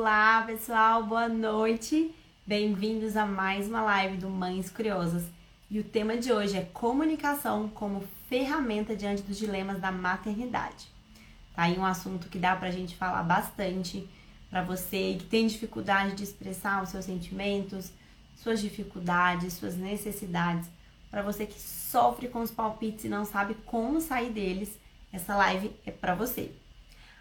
[0.00, 2.14] Olá, pessoal, boa noite.
[2.46, 5.24] Bem-vindos a mais uma live do Mães Curiosas.
[5.68, 10.86] E o tema de hoje é comunicação como ferramenta diante dos dilemas da maternidade.
[11.52, 14.08] Tá aí um assunto que dá pra gente falar bastante
[14.48, 17.90] para você que tem dificuldade de expressar os seus sentimentos,
[18.36, 20.70] suas dificuldades, suas necessidades,
[21.10, 24.78] para você que sofre com os palpites e não sabe como sair deles,
[25.12, 26.52] essa live é para você.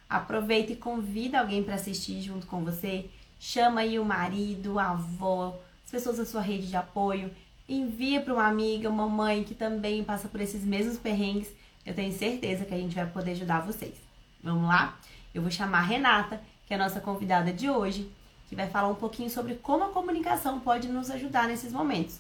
[0.10, 3.10] Aproveita e convida alguém para assistir junto com você.
[3.40, 7.30] Chama aí o marido, a avó, as pessoas da sua rede de apoio.
[7.68, 11.50] Envia para uma amiga, uma mãe que também passa por esses mesmos perrengues.
[11.86, 13.96] Eu tenho certeza que a gente vai poder ajudar vocês.
[14.42, 14.98] Vamos lá?
[15.34, 18.10] Eu vou chamar a Renata, que é a nossa convidada de hoje,
[18.48, 22.20] que vai falar um pouquinho sobre como a comunicação pode nos ajudar nesses momentos.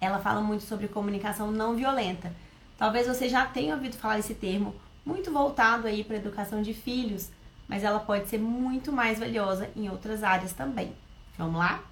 [0.00, 2.32] Ela fala muito sobre comunicação não violenta.
[2.78, 4.74] Talvez você já tenha ouvido falar esse termo,
[5.06, 7.30] muito voltado aí para a educação de filhos,
[7.68, 10.92] mas ela pode ser muito mais valiosa em outras áreas também.
[11.38, 11.82] Vamos lá?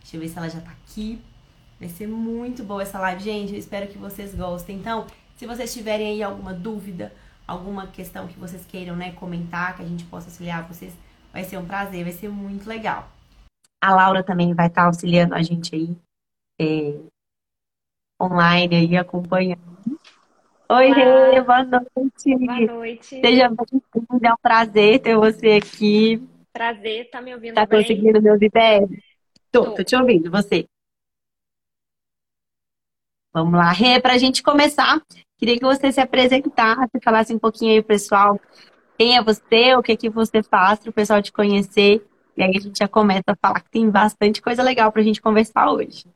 [0.00, 1.20] Deixa eu ver se ela já tá aqui.
[1.78, 3.52] Vai ser muito boa essa live, gente.
[3.52, 4.78] Eu espero que vocês gostem.
[4.78, 7.12] Então, se vocês tiverem aí alguma dúvida,
[7.46, 10.94] alguma questão que vocês queiram, né, comentar, que a gente possa auxiliar vocês,
[11.32, 13.10] vai ser um prazer, vai ser muito legal.
[13.82, 15.96] A Laura também vai estar auxiliando a gente aí,
[16.58, 16.98] é,
[18.20, 19.76] online aí, acompanhando
[20.68, 22.36] Oi, Rê, boa noite.
[22.44, 23.20] Boa noite.
[23.20, 26.20] Seja bem-vinda, é um prazer ter você aqui.
[26.52, 27.68] Prazer, tá me ouvindo tá bem?
[27.68, 28.88] Tá conseguindo me ouvir bem?
[29.52, 30.66] Tô, tô, tô te ouvindo, você.
[33.32, 35.00] Vamos lá, Rê, pra gente começar,
[35.38, 38.40] queria que você se apresentasse, falasse um pouquinho aí, pessoal,
[38.98, 42.04] quem é você, o que que você faz para o pessoal te conhecer,
[42.36, 45.22] e aí a gente já começa a falar que tem bastante coisa legal pra gente
[45.22, 46.06] conversar hoje.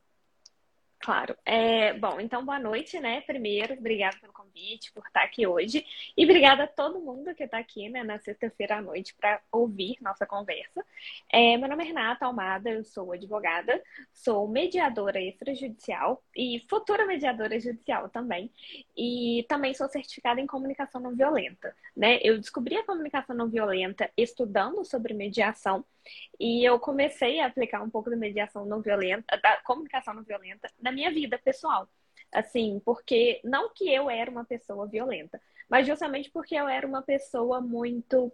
[1.11, 1.37] Claro.
[1.45, 3.21] É, bom, então boa noite, né?
[3.23, 5.85] Primeiro, obrigada pelo convite, por estar aqui hoje.
[6.17, 9.97] E obrigada a todo mundo que está aqui né, na sexta-feira à noite para ouvir
[10.01, 10.87] nossa conversa.
[11.29, 13.83] É, meu nome é Renata Almada, eu sou advogada,
[14.13, 18.49] sou mediadora extrajudicial e futura mediadora judicial também.
[18.97, 21.75] E também sou certificada em comunicação não violenta.
[21.97, 22.21] Né?
[22.23, 25.85] Eu descobri a comunicação não violenta estudando sobre mediação.
[26.39, 30.71] E eu comecei a aplicar um pouco da mediação não violenta, da comunicação não violenta
[30.81, 31.89] na minha vida pessoal.
[32.33, 37.03] Assim, porque não que eu era uma pessoa violenta, mas justamente porque eu era uma
[37.03, 38.33] pessoa muito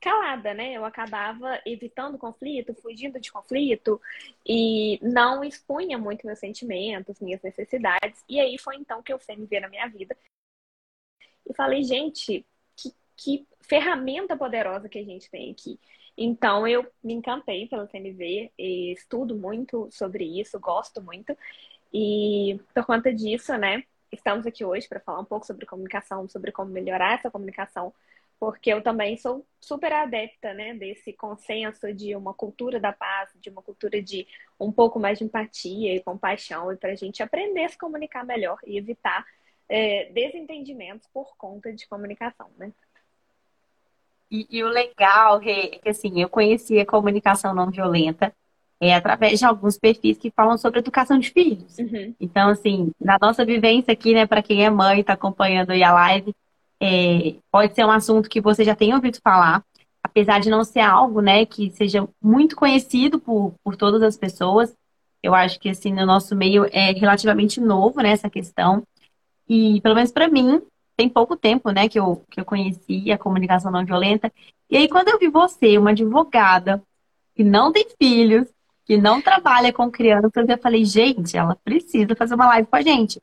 [0.00, 0.72] calada, né?
[0.72, 4.00] Eu acabava evitando conflito, fugindo de conflito
[4.46, 8.22] e não expunha muito meus sentimentos, minhas necessidades.
[8.28, 10.16] E aí foi então que eu fui me ver na minha vida
[11.48, 12.44] e falei, gente,
[12.76, 15.78] que, que ferramenta poderosa que a gente tem aqui.
[16.16, 21.36] Então eu me encantei pela CNV, estudo muito sobre isso, gosto muito.
[21.92, 26.52] E por conta disso, né, estamos aqui hoje para falar um pouco sobre comunicação, sobre
[26.52, 27.92] como melhorar essa comunicação,
[28.38, 33.50] porque eu também sou super adepta, né, desse consenso de uma cultura da paz, de
[33.50, 34.26] uma cultura de
[34.60, 38.24] um pouco mais de empatia e compaixão, e para a gente aprender a se comunicar
[38.24, 39.24] melhor e evitar
[39.68, 42.72] é, desentendimentos por conta de comunicação, né?
[44.30, 48.32] E, e o legal, é que assim, eu conheci a comunicação não violenta
[48.80, 51.78] é, através de alguns perfis que falam sobre educação de filhos.
[51.78, 52.14] Uhum.
[52.20, 55.82] Então, assim, na nossa vivência aqui, né, para quem é mãe e está acompanhando aí
[55.82, 56.34] a live,
[56.80, 59.64] é, pode ser um assunto que você já tenha ouvido falar,
[60.02, 64.74] apesar de não ser algo, né, que seja muito conhecido por, por todas as pessoas.
[65.22, 68.82] Eu acho que, assim, no nosso meio é relativamente novo, né, essa questão.
[69.48, 70.60] E, pelo menos para mim,
[70.96, 74.32] tem pouco tempo, né, que eu, que eu conheci a comunicação não violenta.
[74.70, 76.82] E aí, quando eu vi você, uma advogada,
[77.34, 78.48] que não tem filhos,
[78.84, 82.82] que não trabalha com crianças, eu falei, gente, ela precisa fazer uma live com a
[82.82, 83.20] gente.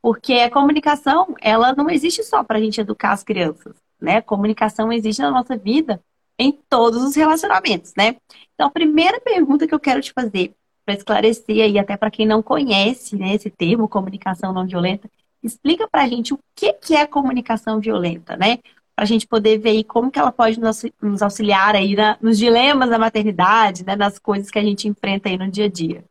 [0.00, 4.16] Porque a comunicação, ela não existe só para a gente educar as crianças, né?
[4.16, 6.02] A comunicação existe na nossa vida
[6.38, 8.16] em todos os relacionamentos, né?
[8.54, 10.54] Então, a primeira pergunta que eu quero te fazer,
[10.86, 15.10] para esclarecer aí, até para quem não conhece né, esse termo, comunicação não violenta,
[15.42, 18.58] Explica para a gente o que, que é comunicação violenta, né?
[18.94, 20.60] Para a gente poder ver aí como que ela pode
[21.00, 23.96] nos auxiliar aí na, nos dilemas da maternidade, né?
[23.96, 26.04] nas coisas que a gente enfrenta aí no dia a dia.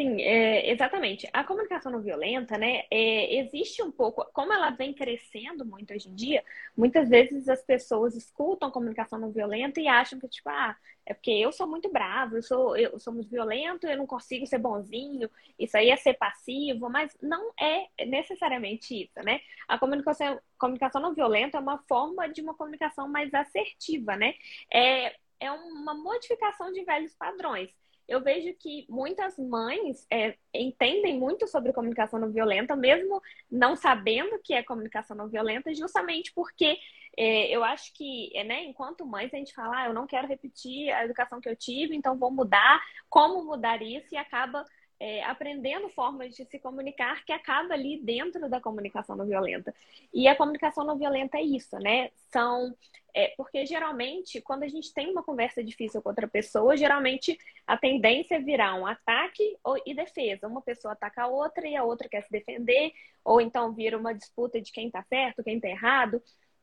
[0.00, 1.28] Sim, é, exatamente.
[1.32, 6.08] A comunicação não violenta, né, é, existe um pouco, como ela vem crescendo muito hoje
[6.08, 6.44] em dia,
[6.76, 11.32] muitas vezes as pessoas escutam comunicação não violenta e acham que, tipo, ah, é porque
[11.32, 15.28] eu sou muito bravo, eu sou, eu sou muito violento, eu não consigo ser bonzinho,
[15.58, 19.40] isso aí é ser passivo, mas não é necessariamente isso, né?
[19.66, 24.32] A comunicação, comunicação não violenta é uma forma de uma comunicação mais assertiva, né?
[24.72, 27.70] É, é uma modificação de velhos padrões
[28.08, 33.20] eu vejo que muitas mães é, entendem muito sobre comunicação não violenta, mesmo
[33.50, 36.78] não sabendo que é comunicação não violenta, justamente porque
[37.16, 40.26] é, eu acho que, é, né, enquanto mães, a gente fala, ah, eu não quero
[40.26, 44.64] repetir a educação que eu tive, então vou mudar, como mudar isso, e acaba
[45.00, 49.74] é, aprendendo formas de se comunicar que acaba ali dentro da comunicação não violenta.
[50.12, 52.10] E a comunicação não violenta é isso, né?
[52.32, 52.74] São
[53.18, 57.36] é, porque geralmente, quando a gente tem uma conversa difícil com outra pessoa, geralmente
[57.66, 60.46] a tendência é virar um ataque e defesa.
[60.46, 62.92] Uma pessoa ataca a outra e a outra quer se defender,
[63.24, 66.22] ou então vira uma disputa de quem está certo, quem está errado.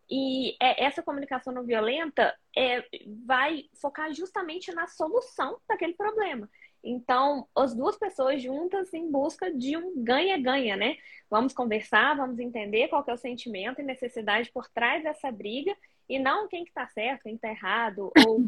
[0.10, 2.86] E é, essa comunicação não violenta é,
[3.26, 6.50] vai focar justamente na solução daquele problema.
[6.82, 10.96] Então, as duas pessoas juntas em busca de um ganha-ganha, né?
[11.30, 15.76] Vamos conversar, vamos entender qual é o sentimento e necessidade por trás dessa briga
[16.10, 18.46] e não quem que tá certo, quem tá errado, ou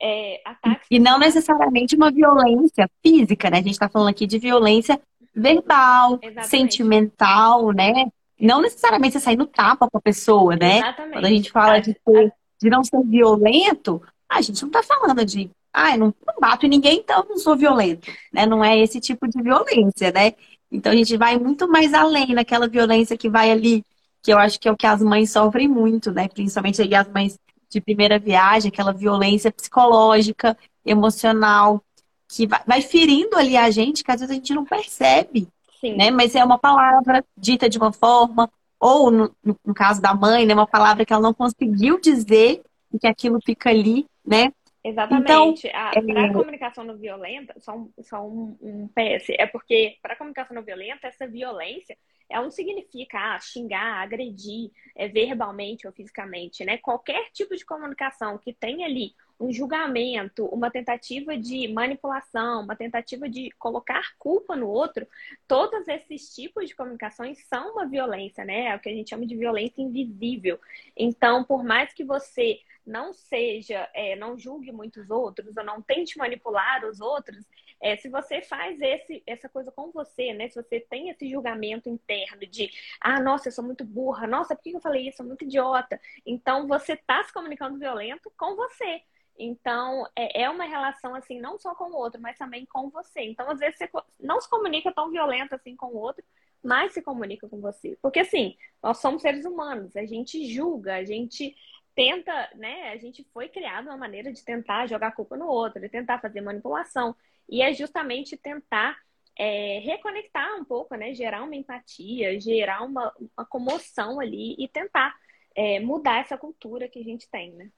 [0.00, 0.86] é, ataques.
[0.90, 3.58] E não necessariamente uma violência física, né?
[3.58, 5.00] A gente está falando aqui de violência
[5.34, 6.48] verbal, Exatamente.
[6.48, 8.06] sentimental, né?
[8.40, 10.78] Não necessariamente você sair no tapa com a pessoa, né?
[10.78, 11.12] Exatamente.
[11.12, 15.24] Quando a gente fala de, ter, de não ser violento, a gente não está falando
[15.24, 18.10] de ah, eu não, não bato em ninguém, então não sou violento.
[18.32, 18.46] Né?
[18.46, 20.32] Não é esse tipo de violência, né?
[20.70, 23.84] Então a gente vai muito mais além naquela violência que vai ali,
[24.28, 26.28] que eu acho que é o que as mães sofrem muito, né?
[26.28, 27.38] Principalmente aí as mães
[27.70, 30.54] de primeira viagem, aquela violência psicológica,
[30.84, 31.82] emocional,
[32.28, 35.48] que vai ferindo ali a gente, que às vezes a gente não percebe.
[35.80, 35.96] Sim.
[35.96, 36.10] Né?
[36.10, 40.52] Mas é uma palavra dita de uma forma, ou no, no caso da mãe, né,
[40.52, 42.60] uma palavra que ela não conseguiu dizer
[42.92, 44.52] e que aquilo fica ali, né?
[44.84, 45.22] Exatamente.
[45.22, 49.46] Então, a, para a é, comunicação não violenta, só um, só um, um PS, é
[49.46, 51.96] porque para a comunicação não violenta, essa violência
[52.28, 56.78] ela não significa ah, xingar, agredir é, verbalmente ou fisicamente, né?
[56.78, 63.28] Qualquer tipo de comunicação que tenha ali um julgamento, uma tentativa de manipulação, uma tentativa
[63.28, 65.06] de colocar culpa no outro,
[65.46, 68.66] todos esses tipos de comunicações são uma violência, né?
[68.66, 70.58] É o que a gente chama de violência invisível.
[70.96, 76.18] Então, por mais que você não seja, é, não julgue muitos outros, ou não tente
[76.18, 77.44] manipular os outros,
[77.80, 80.48] é, se você faz esse, essa coisa com você, né?
[80.48, 82.70] Se você tem esse julgamento interno de,
[83.00, 85.14] ah, nossa, eu sou muito burra, nossa, por que eu falei isso?
[85.14, 86.00] Eu sou muito idiota.
[86.26, 89.02] Então, você está se comunicando violento com você.
[89.38, 93.20] Então, é, é uma relação, assim, não só com o outro, mas também com você.
[93.22, 93.88] Então, às vezes, você
[94.18, 96.24] não se comunica tão violento assim com o outro,
[96.62, 97.96] mas se comunica com você.
[98.02, 101.54] Porque, assim, nós somos seres humanos, a gente julga, a gente
[101.94, 102.90] tenta, né?
[102.90, 106.40] A gente foi criado uma maneira de tentar jogar culpa no outro, de tentar fazer
[106.40, 107.14] manipulação.
[107.48, 108.98] E é justamente tentar
[109.36, 111.14] é, reconectar um pouco, né?
[111.14, 115.14] Gerar uma empatia, gerar uma, uma comoção ali e tentar
[115.54, 117.70] é, mudar essa cultura que a gente tem, né?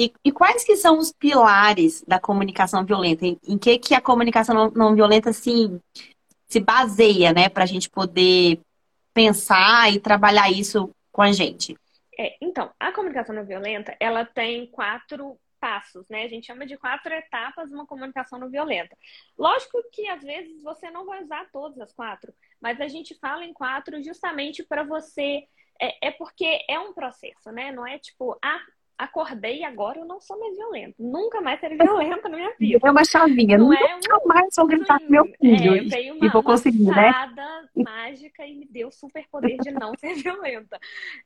[0.00, 3.26] E, e, quais que são os pilares da comunicação violenta?
[3.26, 5.80] Em, em que, que a comunicação não, não violenta assim,
[6.46, 7.48] se baseia, né?
[7.48, 8.60] Para a gente poder
[9.12, 11.76] pensar e trabalhar isso com a gente?
[12.16, 15.36] É, então, a comunicação não violenta, ela tem quatro
[15.68, 16.22] passos, né?
[16.24, 18.96] A gente chama de quatro etapas uma comunicação não violenta.
[19.36, 23.44] Lógico que às vezes você não vai usar todas as quatro, mas a gente fala
[23.44, 25.44] em quatro justamente para você.
[25.80, 27.70] É, é, porque é um processo, né?
[27.70, 28.60] Não é tipo, ah,
[28.96, 30.94] acordei agora eu não sou mais violenta.
[30.98, 32.88] Nunca mais serei violenta na minha vida.
[32.88, 33.58] É uma chavinha.
[33.58, 34.26] Não Nunca é um...
[34.26, 35.76] mais vou gritar com meu filho.
[35.76, 37.12] É, veio uma, e vou conseguir, uma né?
[37.76, 40.80] mágica e me deu o super poder de não ser violenta.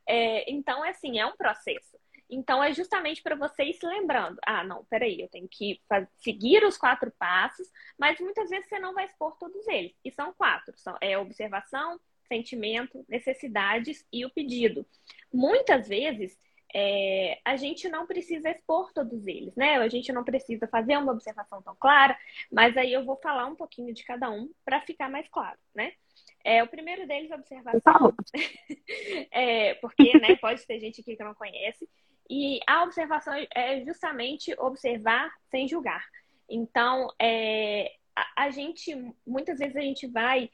[0.05, 1.97] É, então, é assim, é um processo.
[2.33, 5.81] Então, é justamente para vocês se lembrando: ah, não, peraí, eu tenho que
[6.17, 9.93] seguir os quatro passos, mas muitas vezes você não vai expor todos eles.
[10.03, 14.85] E são quatro: são, é observação, sentimento, necessidades e o pedido.
[15.31, 16.37] Muitas vezes
[16.73, 19.77] é, a gente não precisa expor todos eles, né?
[19.77, 22.17] A gente não precisa fazer uma observação tão clara,
[22.51, 25.93] mas aí eu vou falar um pouquinho de cada um para ficar mais claro, né?
[26.43, 28.13] É, o primeiro deles é observação,
[29.31, 31.87] é, porque né, pode ter gente aqui que não conhece,
[32.29, 36.03] e a observação é justamente observar sem julgar.
[36.49, 40.49] Então, é, a, a gente, muitas vezes a gente vai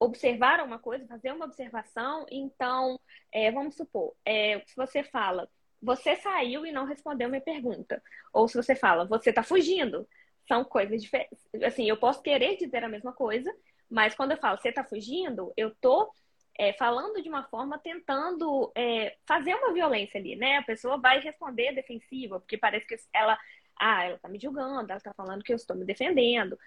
[0.00, 3.00] observar uma coisa, fazer uma observação, então,
[3.32, 5.48] é, vamos supor, é, se você fala,
[5.80, 8.02] você saiu e não respondeu minha pergunta.
[8.32, 10.08] Ou se você fala, você está fugindo.
[10.48, 11.38] São coisas diferentes.
[11.62, 13.54] Assim, eu posso querer dizer a mesma coisa,
[13.88, 16.10] mas quando eu falo, você está fugindo, eu estou
[16.58, 20.58] é, falando de uma forma tentando é, fazer uma violência ali, né?
[20.58, 23.38] A pessoa vai responder defensiva, porque parece que ela,
[23.80, 26.58] ah, ela está me julgando, ela está falando que eu estou me defendendo.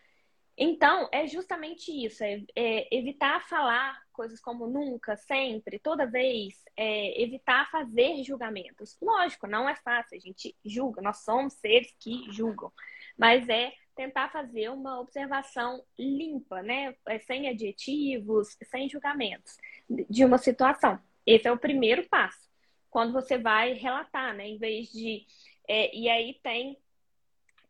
[0.60, 7.22] Então, é justamente isso, é, é, evitar falar coisas como nunca, sempre, toda vez, é,
[7.22, 8.98] evitar fazer julgamentos.
[9.00, 12.74] Lógico, não é fácil, a gente julga, nós somos seres que julgam.
[13.16, 16.96] mas é tentar fazer uma observação limpa, né?
[17.08, 19.58] É, sem adjetivos, sem julgamentos
[19.90, 21.00] de uma situação.
[21.26, 22.48] Esse é o primeiro passo.
[22.90, 24.48] Quando você vai relatar, né?
[24.48, 25.26] Em vez de.
[25.68, 26.78] É, e aí tem.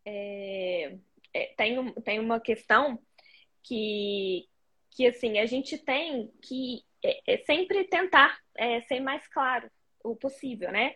[0.05, 0.97] É,
[1.33, 2.99] é tem, tem uma questão
[3.63, 4.47] que,
[4.91, 8.37] que assim, a gente tem que é, é sempre tentar
[8.87, 9.69] ser mais claro
[10.03, 10.95] o possível, né?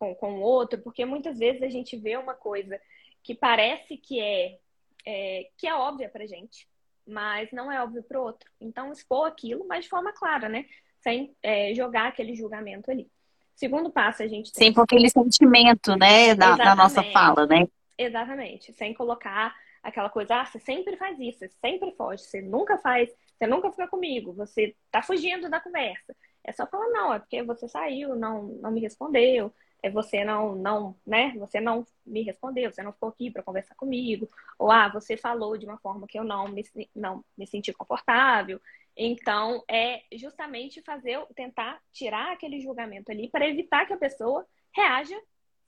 [0.00, 2.80] com, com o outro, porque muitas vezes a gente vê uma coisa
[3.22, 4.58] que parece que é,
[5.06, 6.68] é que é óbvia pra gente,
[7.06, 8.50] mas não é óbvio pro outro.
[8.60, 10.66] Então, expor aquilo, mas de forma clara, né?
[11.00, 13.10] Sem é, jogar aquele julgamento ali.
[13.54, 14.66] Segundo passo, a gente tem.
[14.66, 17.66] Sem por aquele sentimento, né, da, da nossa fala, né?
[17.98, 18.72] Exatamente.
[18.72, 23.10] Sem colocar aquela coisa, ah, você sempre faz isso, você sempre foge, você nunca faz,
[23.36, 26.14] você nunca fica comigo, você tá fugindo da conversa.
[26.44, 29.52] É só falar, não, é porque você saiu, não, não me respondeu,
[29.88, 31.32] você não, não, né?
[31.38, 35.56] Você não me respondeu, você não ficou aqui para conversar comigo, ou ah, você falou
[35.56, 38.60] de uma forma que eu não me, não me senti confortável.
[38.96, 45.18] Então, é justamente fazer, tentar tirar aquele julgamento ali para evitar que a pessoa reaja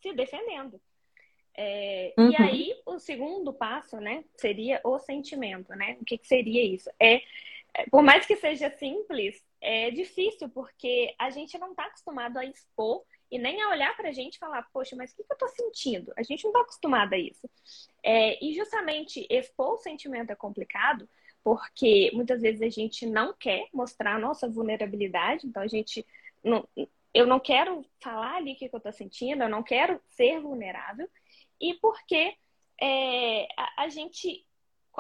[0.02, 0.80] se defendendo.
[1.54, 2.30] É, uhum.
[2.30, 5.96] E aí, o segundo passo, né, seria o sentimento, né?
[6.00, 6.90] O que, que seria isso?
[7.00, 7.22] É,
[7.74, 12.44] é por mais que seja simples, é difícil, porque a gente não está acostumado a
[12.44, 15.32] expor e nem a olhar para a gente e falar, poxa, mas o que, que
[15.32, 16.12] eu estou sentindo?
[16.18, 17.48] A gente não está acostumado a isso.
[18.02, 21.08] É, e justamente expor o sentimento é complicado,
[21.42, 26.06] porque muitas vezes a gente não quer mostrar a nossa vulnerabilidade, então a gente
[26.44, 26.68] não,
[27.14, 30.38] eu não quero falar ali o que, que eu estou sentindo, eu não quero ser
[30.38, 31.08] vulnerável,
[31.58, 32.36] e porque
[32.78, 34.46] é, a, a gente,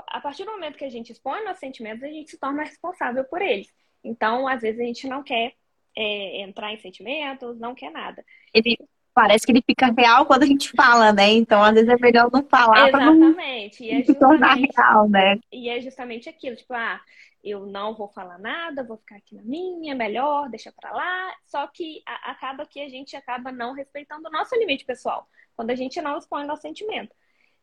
[0.08, 3.24] a partir do momento que a gente expõe nossos sentimentos, a gente se torna responsável
[3.24, 3.70] por eles.
[4.02, 5.54] Então, às vezes, a gente não quer
[5.96, 8.24] é, entrar em sentimentos, não quer nada.
[8.52, 8.76] Ele
[9.14, 11.30] parece que ele fica real quando a gente fala, né?
[11.32, 15.38] Então, às vezes é melhor não falar para não, e é se tornar real, né?
[15.52, 17.00] E é justamente aquilo, tipo, ah,
[17.44, 21.34] eu não vou falar nada, vou ficar aqui na minha, melhor, deixa para lá.
[21.44, 25.70] Só que a, acaba que a gente acaba não respeitando o nosso limite pessoal, quando
[25.70, 27.14] a gente não expõe nosso sentimento.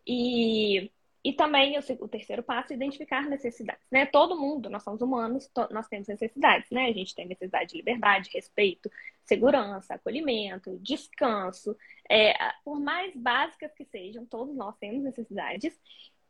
[0.05, 0.91] E
[1.24, 4.06] e também o, terceiro passo é identificar necessidades, né?
[4.06, 6.86] Todo mundo, nós somos humanos, nós temos necessidades, né?
[6.88, 8.90] A gente tem necessidade de liberdade, respeito,
[9.26, 11.76] segurança, acolhimento, descanso.
[12.10, 12.34] É,
[12.64, 15.78] por mais básicas que sejam, todos nós temos necessidades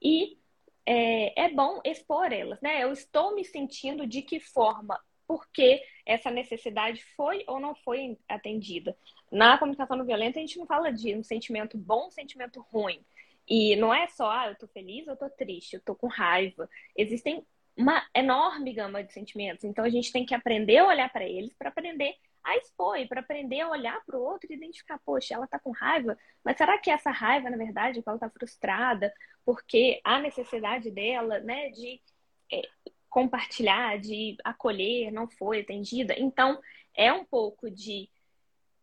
[0.01, 0.39] e
[0.88, 2.84] é, é bom expor elas, né?
[2.84, 8.98] Eu estou me sentindo de que forma, porque essa necessidade foi ou não foi atendida.
[9.31, 13.05] Na comunicação não violenta, a gente não fala de um sentimento bom, um sentimento ruim.
[13.49, 16.69] E não é só, ah, eu tô feliz eu tô triste, eu tô com raiva.
[16.95, 19.63] Existem uma enorme gama de sentimentos.
[19.63, 23.21] Então a gente tem que aprender a olhar para eles para aprender a expor para
[23.21, 26.77] aprender a olhar para o outro e identificar, poxa, ela tá com raiva, mas será
[26.77, 29.13] que essa raiva, na verdade, que ela tá frustrada
[29.45, 32.01] porque a necessidade dela, né, de
[32.51, 32.61] é,
[33.09, 36.13] compartilhar, de acolher, não foi atendida?
[36.17, 36.59] Então,
[36.95, 38.09] é um pouco de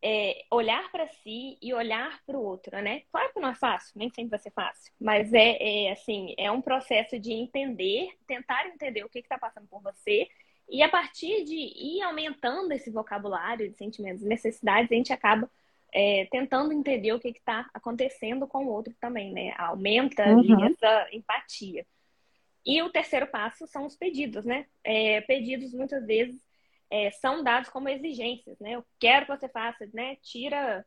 [0.09, 3.03] é, olhar para si e olhar para o outro, né?
[3.11, 6.49] Claro que não é fácil, nem sempre vai ser fácil, mas é, é assim, é
[6.49, 10.29] um processo de entender, tentar entender o que está passando por você
[10.69, 15.51] e a partir de ir aumentando esse vocabulário de sentimentos e necessidades, a gente acaba
[15.93, 19.55] é, tentando entender o que está acontecendo com o outro também, né?
[19.59, 20.67] Aumenta uhum.
[20.67, 21.85] essa empatia.
[22.65, 24.67] E o terceiro passo são os pedidos, né?
[24.85, 26.41] É, pedidos muitas vezes
[26.91, 28.73] é, são dados como exigências, né?
[28.73, 30.17] Eu quero que você faça, né?
[30.17, 30.85] Tira,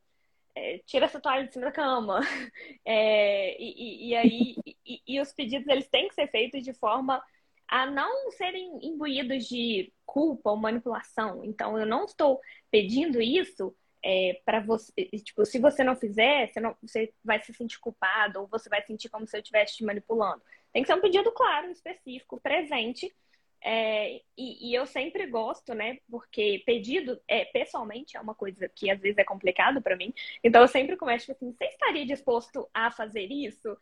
[0.55, 2.19] é, tira essa toalha de cima da cama.
[2.85, 7.23] É, e, e, aí, e, e, os pedidos eles têm que ser feitos de forma
[7.67, 11.45] a não serem imbuídos de culpa ou manipulação.
[11.45, 12.41] Então, eu não estou
[12.71, 14.91] pedindo isso é, para você,
[15.23, 18.81] tipo, se você não fizer, você, não, você vai se sentir culpado ou você vai
[18.83, 20.41] sentir como se eu estivesse te manipulando.
[20.73, 23.13] Tem que ser um pedido claro, específico, presente
[23.61, 25.97] é, e, e, eu sempre gosto, né?
[26.09, 30.13] Porque pedido, é, pessoalmente, é uma coisa que às vezes é complicado para mim.
[30.43, 33.77] Então eu sempre começo tipo assim: você estaria disposto a fazer isso?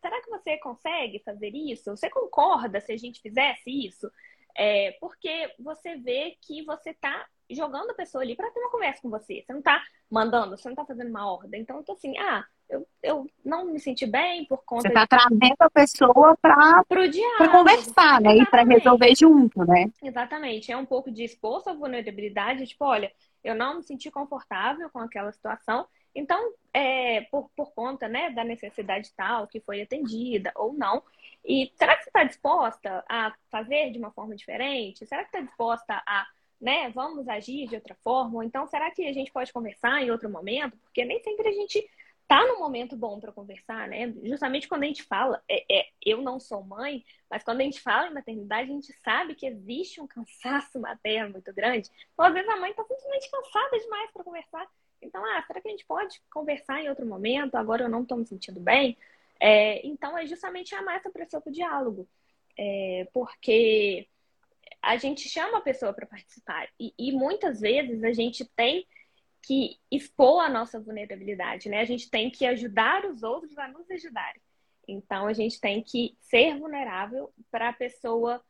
[0.00, 1.96] Será que você consegue fazer isso?
[1.96, 4.10] Você concorda se a gente fizesse isso?
[4.54, 9.00] É, porque você vê que você está jogando a pessoa ali para ter uma conversa
[9.00, 9.42] com você.
[9.42, 11.60] Você não está mandando, você não está fazendo uma ordem.
[11.62, 14.82] Então, eu tô assim, ah, eu, eu não me senti bem por conta.
[14.82, 15.08] Você está de...
[15.08, 16.84] trazendo a pessoa para
[17.50, 18.34] conversar, né?
[18.34, 18.42] Exatamente.
[18.42, 19.90] E para resolver junto, né?
[20.02, 20.72] Exatamente.
[20.72, 23.10] É um pouco de exposto à vulnerabilidade, tipo, olha,
[23.42, 25.86] eu não me senti confortável com aquela situação.
[26.14, 31.02] Então, é, por, por conta né, da necessidade tal que foi atendida ou não.
[31.44, 35.06] E será que você está disposta a fazer de uma forma diferente?
[35.06, 36.26] Será que está disposta a
[36.60, 38.36] né, vamos agir de outra forma?
[38.36, 40.76] Ou então, será que a gente pode conversar em outro momento?
[40.78, 41.88] Porque nem sempre a gente
[42.28, 44.12] tá no momento bom para conversar, né?
[44.22, 47.80] Justamente quando a gente fala, é, é, eu não sou mãe, mas quando a gente
[47.80, 51.90] fala em maternidade, a gente sabe que existe um cansaço materno muito grande.
[52.12, 54.66] Então, às vezes a mãe está simplesmente cansada demais para conversar.
[55.00, 57.54] Então, ah, será que a gente pode conversar em outro momento?
[57.54, 58.98] Agora eu não estou me sentindo bem.
[59.40, 62.06] É, então, é justamente chamar essa pessoa para o diálogo.
[62.58, 64.06] É, porque
[64.82, 66.68] a gente chama a pessoa para participar.
[66.78, 68.86] E, e muitas vezes a gente tem
[69.42, 71.80] que expor a nossa vulnerabilidade, né?
[71.80, 74.40] A gente tem que ajudar os outros a nos ajudarem.
[74.86, 78.42] Então a gente tem que ser vulnerável para a pessoa,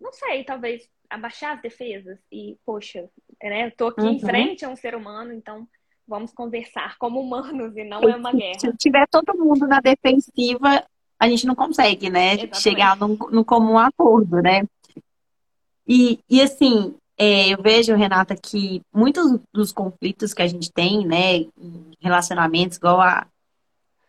[0.00, 3.08] não sei, talvez abaixar as defesas e, poxa,
[3.42, 3.70] né?
[3.70, 4.12] Tô aqui uhum.
[4.12, 5.66] em frente a um ser humano, então
[6.06, 8.58] vamos conversar como humanos e não é uma guerra.
[8.58, 10.84] Se tiver todo mundo na defensiva,
[11.18, 12.34] a gente não consegue, né?
[12.34, 12.60] Exatamente.
[12.60, 14.62] Chegar num, num comum acordo, né?
[15.86, 21.04] E, e assim, é, eu vejo, Renata, que muitos dos conflitos que a gente tem,
[21.04, 23.26] né, em relacionamentos, igual a,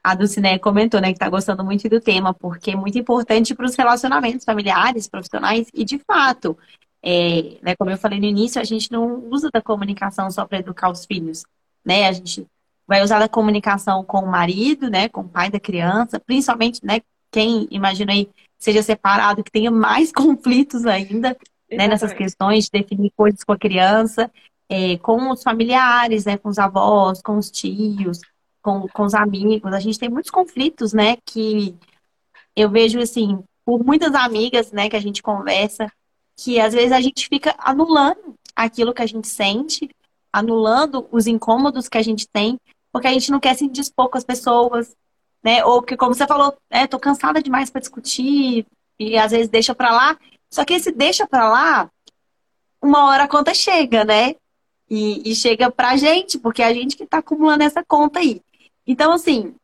[0.03, 3.65] a Dulcinea comentou, né, que está gostando muito do tema, porque é muito importante para
[3.65, 6.55] os relacionamentos familiares, profissionais, e de fato,
[7.01, 10.59] é, né, como eu falei no início, a gente não usa da comunicação só para
[10.59, 11.43] educar os filhos,
[11.83, 12.45] né, a gente
[12.87, 17.01] vai usar da comunicação com o marido, né, com o pai da criança, principalmente, né,
[17.31, 21.35] quem, imagina aí, seja separado, que tenha mais conflitos ainda,
[21.71, 24.31] né, nessas questões de definir coisas com a criança,
[24.67, 28.21] é, com os familiares, né, com os avós, com os tios,
[28.61, 29.73] com, com os amigos.
[29.73, 31.75] A gente tem muitos conflitos, né, que
[32.55, 35.91] eu vejo, assim, por muitas amigas, né, que a gente conversa,
[36.35, 39.89] que às vezes a gente fica anulando aquilo que a gente sente,
[40.31, 42.59] anulando os incômodos que a gente tem,
[42.91, 44.95] porque a gente não quer se indispor com as pessoas,
[45.43, 45.63] né?
[45.65, 48.65] Ou que, como você falou, é, tô cansada demais para discutir,
[48.99, 50.17] e às vezes deixa para lá.
[50.49, 51.89] Só que esse deixa pra lá,
[52.81, 54.35] uma hora a conta chega, né?
[54.89, 58.41] E, e chega pra gente, porque é a gente que tá acumulando essa conta aí.
[58.87, 59.55] Então, assim,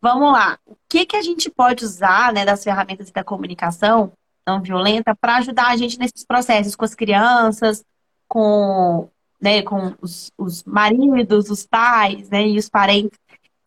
[0.00, 0.58] vamos lá.
[0.66, 4.12] O que, que a gente pode usar né, das ferramentas da comunicação
[4.46, 7.84] não violenta para ajudar a gente nesses processos com as crianças,
[8.26, 9.08] com,
[9.40, 13.18] né, com os, os maridos, os pais, né, e os parentes.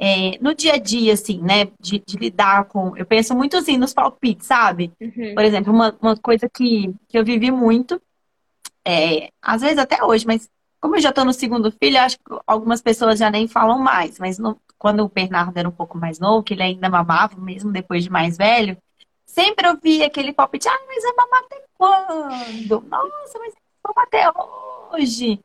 [0.05, 2.97] É, no dia a dia, assim, né, de, de, lidar com.
[2.97, 4.91] Eu penso muito assim nos palpites, sabe?
[4.99, 5.33] Uhum.
[5.33, 8.01] Por exemplo, uma, uma coisa que, que eu vivi muito,
[8.83, 10.49] é, às vezes até hoje, mas
[10.81, 14.19] como eu já tô no segundo filho, acho que algumas pessoas já nem falam mais,
[14.19, 17.71] mas no, quando o Bernardo era um pouco mais novo, que ele ainda mamava, mesmo
[17.71, 18.77] depois de mais velho,
[19.25, 22.81] sempre eu via aquele palpite, ah, mas vai mamar até quando?
[22.89, 24.29] Nossa, mas vamos até
[24.91, 25.39] hoje.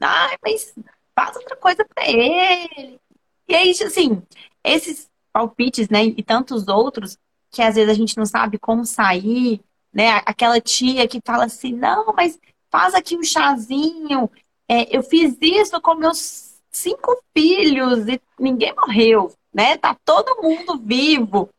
[0.00, 0.74] Ai, mas
[1.14, 2.98] faz outra coisa para ele.
[3.50, 4.22] E aí, assim,
[4.62, 7.18] esses palpites, né, e tantos outros,
[7.50, 9.60] que às vezes a gente não sabe como sair,
[9.92, 10.22] né?
[10.24, 12.38] Aquela tia que fala assim, não, mas
[12.70, 14.30] faz aqui um chazinho.
[14.68, 19.76] É, eu fiz isso com meus cinco filhos e ninguém morreu, né?
[19.76, 21.50] Tá todo mundo vivo,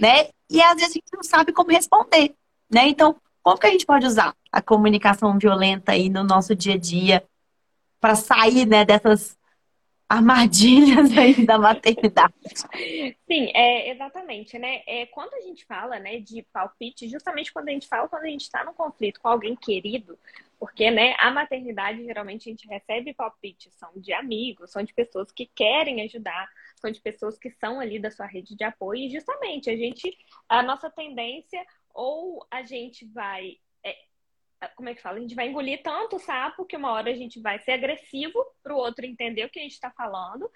[0.00, 0.30] né?
[0.50, 2.34] E às vezes a gente não sabe como responder,
[2.68, 2.88] né?
[2.88, 6.78] Então, como que a gente pode usar a comunicação violenta aí no nosso dia a
[6.78, 7.24] dia
[8.00, 9.36] para sair, né, dessas
[10.08, 12.34] armadilhas aí da maternidade.
[13.26, 14.82] Sim, é, exatamente, né?
[14.86, 18.28] É, quando a gente fala né, de palpite, justamente quando a gente fala quando a
[18.28, 20.18] gente está num conflito com alguém querido,
[20.58, 25.30] porque né, a maternidade geralmente a gente recebe palpites, são de amigos, são de pessoas
[25.32, 29.10] que querem ajudar, são de pessoas que são ali da sua rede de apoio, e
[29.10, 30.16] justamente a gente,
[30.48, 33.58] a nossa tendência, ou a gente vai
[34.74, 35.18] como é que fala?
[35.18, 38.44] A gente vai engolir tanto o sapo que uma hora a gente vai ser agressivo
[38.62, 40.50] para o outro entender o que a gente está falando.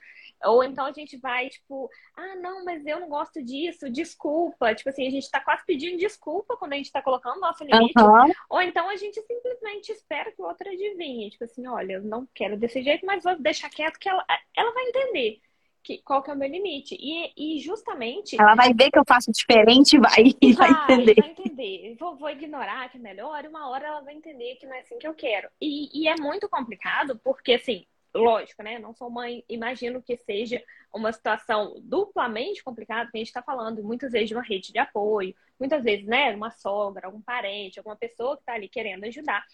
[0.45, 4.75] Ou então a gente vai, tipo, ah, não, mas eu não gosto disso, desculpa.
[4.75, 8.01] Tipo assim, a gente está quase pedindo desculpa quando a gente está colocando nosso limite.
[8.01, 8.33] Uhum.
[8.49, 11.31] Ou então a gente simplesmente espera que o outro adivinhe.
[11.31, 14.25] Tipo assim, olha, eu não quero desse jeito, mas vou deixar quieto que ela,
[14.57, 15.41] ela vai entender
[15.83, 16.97] que, qual que é o meu limite.
[16.99, 18.41] E, e justamente.
[18.41, 21.15] Ela vai ver que eu faço diferente vai, e vai, vai entender.
[21.15, 21.97] Vai entender.
[21.99, 24.81] Vou, vou ignorar que é melhor, e uma hora ela vai entender que não é
[24.81, 25.49] assim que eu quero.
[25.61, 28.79] E, e é muito complicado, porque, assim, lógico, né?
[28.79, 30.63] Não sou mãe, imagino que seja
[30.93, 34.79] uma situação duplamente complicada, que a gente está falando muitas vezes de uma rede de
[34.79, 39.45] apoio, muitas vezes, né, uma sogra, algum parente, alguma pessoa que está ali querendo ajudar.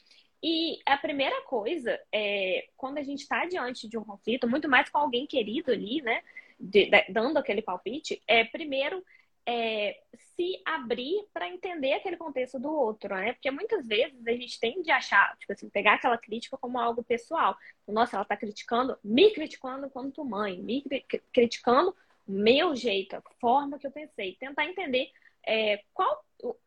[0.42, 4.88] E a primeira coisa, é, quando a gente está diante de um conflito, muito mais
[4.88, 6.22] com alguém querido ali, né,
[6.59, 9.03] de, de, dando aquele palpite, é primeiro
[9.46, 9.96] é,
[10.35, 13.33] se abrir para entender aquele contexto do outro, né?
[13.33, 17.05] Porque muitas vezes a gente tem de achar, tipo assim, pegar aquela crítica como algo
[17.05, 17.57] pessoal.
[17.87, 20.85] Nossa, ela está criticando, me criticando quanto mãe, me
[21.33, 21.94] criticando
[22.27, 24.35] o meu jeito, a forma que eu pensei.
[24.35, 25.11] Tentar entender
[25.47, 26.25] é, qual,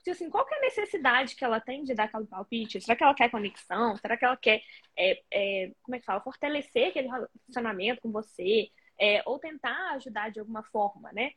[0.09, 2.81] assim, qual que é a necessidade que ela tem de dar aquele palpite?
[2.81, 3.95] Será que ela quer conexão?
[3.97, 4.61] Será que ela quer,
[4.97, 8.71] é, é, como é que fala, fortalecer aquele relacionamento com você?
[8.99, 11.31] é, ou tentar ajudar de alguma forma, né?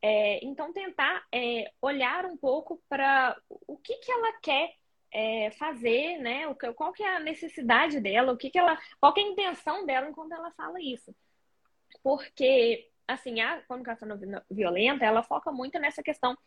[0.00, 4.72] É, então, tentar é, olhar um pouco para o que, que ela quer
[5.12, 6.46] é, fazer, né?
[6.48, 9.28] O, qual que é a necessidade dela, o que, que ela, qual que é a
[9.28, 11.14] intenção dela enquanto ela fala isso.
[12.02, 14.08] Porque, assim, a comunicação
[14.50, 16.38] violenta, ela foca muito nessa questão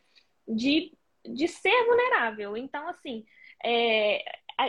[0.47, 0.93] de,
[1.25, 2.55] de ser vulnerável.
[2.57, 3.25] Então, assim,
[3.63, 4.23] é,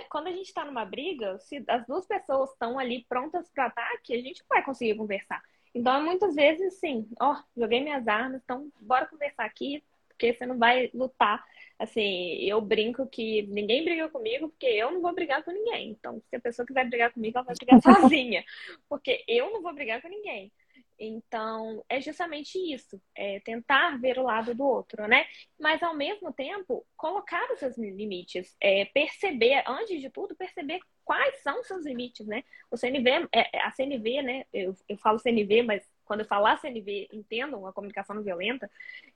[0.09, 4.15] quando a gente está numa briga, se as duas pessoas estão ali prontas para ataque,
[4.15, 5.43] a gente não vai conseguir conversar.
[5.75, 10.57] Então, muitas vezes, sim, ó, joguei minhas armas, então bora conversar aqui, porque você não
[10.57, 11.45] vai lutar.
[11.77, 15.91] Assim, eu brinco que ninguém briga comigo, porque eu não vou brigar com ninguém.
[15.91, 18.45] Então, se a pessoa quiser brigar comigo, ela vai brigar sozinha,
[18.89, 20.53] porque eu não vou brigar com ninguém.
[21.07, 25.27] Então, é justamente isso, é tentar ver o lado do outro, né?
[25.59, 31.43] Mas, ao mesmo tempo, colocar os seus limites, é, perceber, antes de tudo, perceber quais
[31.43, 32.43] são os seus limites, né?
[32.71, 34.45] O CNV, é, a CNV, né?
[34.53, 38.71] Eu, eu falo CNV, mas quando eu falar CNV, entendam a comunicação não violenta,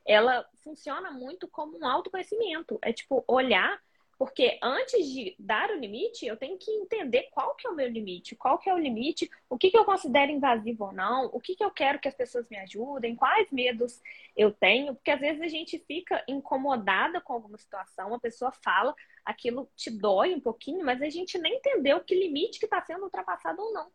[0.07, 2.79] ela funciona muito como um autoconhecimento.
[2.83, 3.81] É tipo, olhar
[4.19, 7.89] porque antes de dar o limite, eu tenho que entender qual que é o meu
[7.89, 11.41] limite, qual que é o limite, o que, que eu considero invasivo ou não, o
[11.41, 14.03] que, que eu quero que as pessoas me ajudem, quais medos
[14.37, 18.93] eu tenho, porque às vezes a gente fica incomodada com alguma situação, a pessoa fala,
[19.25, 23.05] aquilo te dói um pouquinho, mas a gente nem entendeu que limite que está sendo
[23.05, 23.89] ultrapassado ou não.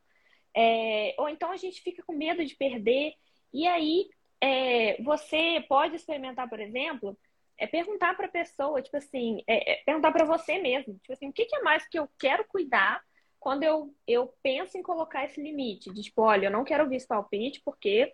[0.56, 3.14] É, ou então a gente fica com medo de perder,
[3.52, 4.08] e aí
[4.40, 7.18] é, você pode experimentar, por exemplo,
[7.64, 11.30] é perguntar para a pessoa, tipo assim, é, é perguntar para você mesmo, tipo assim,
[11.30, 13.02] o que, que, é mais que eu quero cuidar
[13.40, 15.92] quando eu, eu penso em colocar esse limite?
[15.94, 18.14] De, tipo, olha, eu não quero ouvir esse palpite porque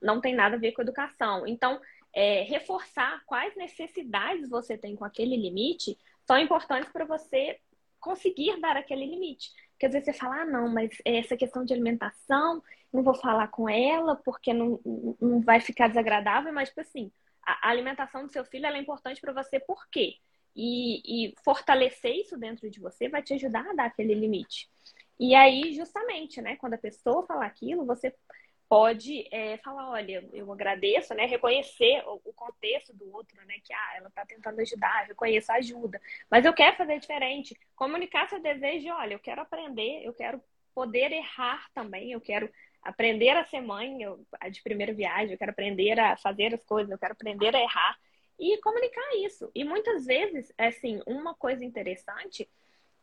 [0.00, 1.46] não tem nada a ver com educação.
[1.46, 1.80] Então,
[2.14, 7.58] é, reforçar quais necessidades você tem com aquele limite são importantes para você
[7.98, 9.50] conseguir dar aquele limite.
[9.72, 13.48] Porque às vezes você fala, ah, não, mas essa questão de alimentação, não vou falar
[13.48, 14.80] com ela porque não,
[15.20, 17.10] não vai ficar desagradável, mas, tipo assim,
[17.46, 20.16] a alimentação do seu filho é importante para você por quê?
[20.54, 24.68] E, e, fortalecer isso dentro de você vai te ajudar a dar aquele limite.
[25.18, 28.14] E aí, justamente, né, quando a pessoa falar aquilo, você
[28.68, 33.72] pode é, falar, olha, eu agradeço, né, reconhecer o, o, contexto do outro, né, que
[33.72, 38.40] ah, ela está tentando ajudar, reconheço a ajuda, mas eu quero fazer diferente, comunicar seu
[38.40, 40.42] desejo, olha, eu quero aprender, eu quero
[40.74, 42.50] poder errar também, eu quero
[42.86, 46.90] aprender a ser mãe eu, de primeira viagem, eu quero aprender a fazer as coisas,
[46.90, 47.96] eu quero aprender a errar
[48.38, 49.50] e comunicar isso.
[49.54, 52.48] E muitas vezes, assim, uma coisa interessante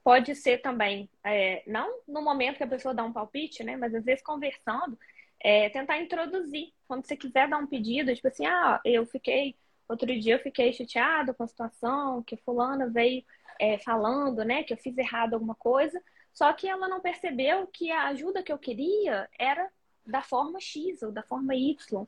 [0.04, 3.96] pode ser também, é, não no momento que a pessoa dá um palpite, né, mas
[3.96, 4.98] às vezes conversando,
[5.40, 6.74] é, tentar introduzir.
[6.88, 9.56] Quando você quiser dar um pedido, tipo assim, ah, eu fiquei,
[9.88, 13.24] outro dia eu fiquei chateado com a situação, que fulana veio
[13.60, 16.02] é, falando, né, que eu fiz errado alguma coisa,
[16.34, 19.70] só que ela não percebeu que a ajuda que eu queria era
[20.06, 22.06] da forma X ou da forma Y.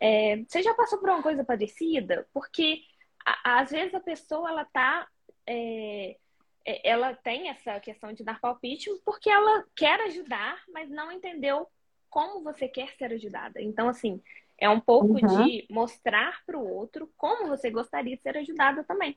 [0.00, 2.26] É, você já passou por uma coisa parecida?
[2.32, 2.82] Porque
[3.24, 5.06] a, às vezes a pessoa ela tá
[5.46, 6.16] é,
[6.64, 11.66] é, ela tem essa questão de dar palpite porque ela quer ajudar, mas não entendeu
[12.10, 13.60] como você quer ser ajudada.
[13.62, 14.20] Então, assim,
[14.58, 15.44] é um pouco uhum.
[15.44, 19.16] de mostrar para o outro como você gostaria de ser ajudada também.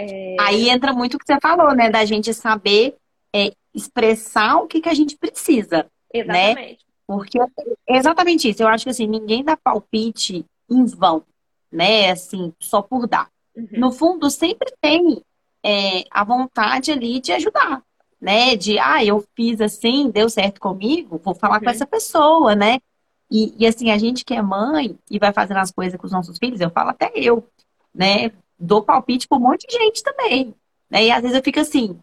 [0.00, 0.36] É...
[0.38, 1.90] Aí entra muito o que você falou, né?
[1.90, 2.94] Da gente saber
[3.34, 5.90] é, expressar o que, que a gente precisa.
[6.14, 6.20] Né?
[6.20, 6.70] Exatamente.
[6.70, 6.76] Né?
[7.04, 7.38] Porque
[7.88, 8.62] é exatamente isso.
[8.62, 11.24] Eu acho que assim, ninguém dá palpite em vão,
[11.72, 12.10] né?
[12.10, 13.28] Assim, só por dar.
[13.56, 13.68] Uhum.
[13.72, 15.20] No fundo, sempre tem
[15.64, 17.82] é, a vontade ali de ajudar,
[18.20, 18.54] né?
[18.54, 21.64] De, ah, eu fiz assim, deu certo comigo, vou falar uhum.
[21.64, 22.78] com essa pessoa, né?
[23.30, 26.12] E, e, assim, a gente que é mãe e vai fazendo as coisas com os
[26.12, 27.46] nossos filhos, eu falo até eu,
[27.94, 28.30] né?
[28.58, 30.54] Dou palpite para um monte de gente também.
[30.90, 31.06] Né?
[31.06, 31.98] E às vezes eu fico assim,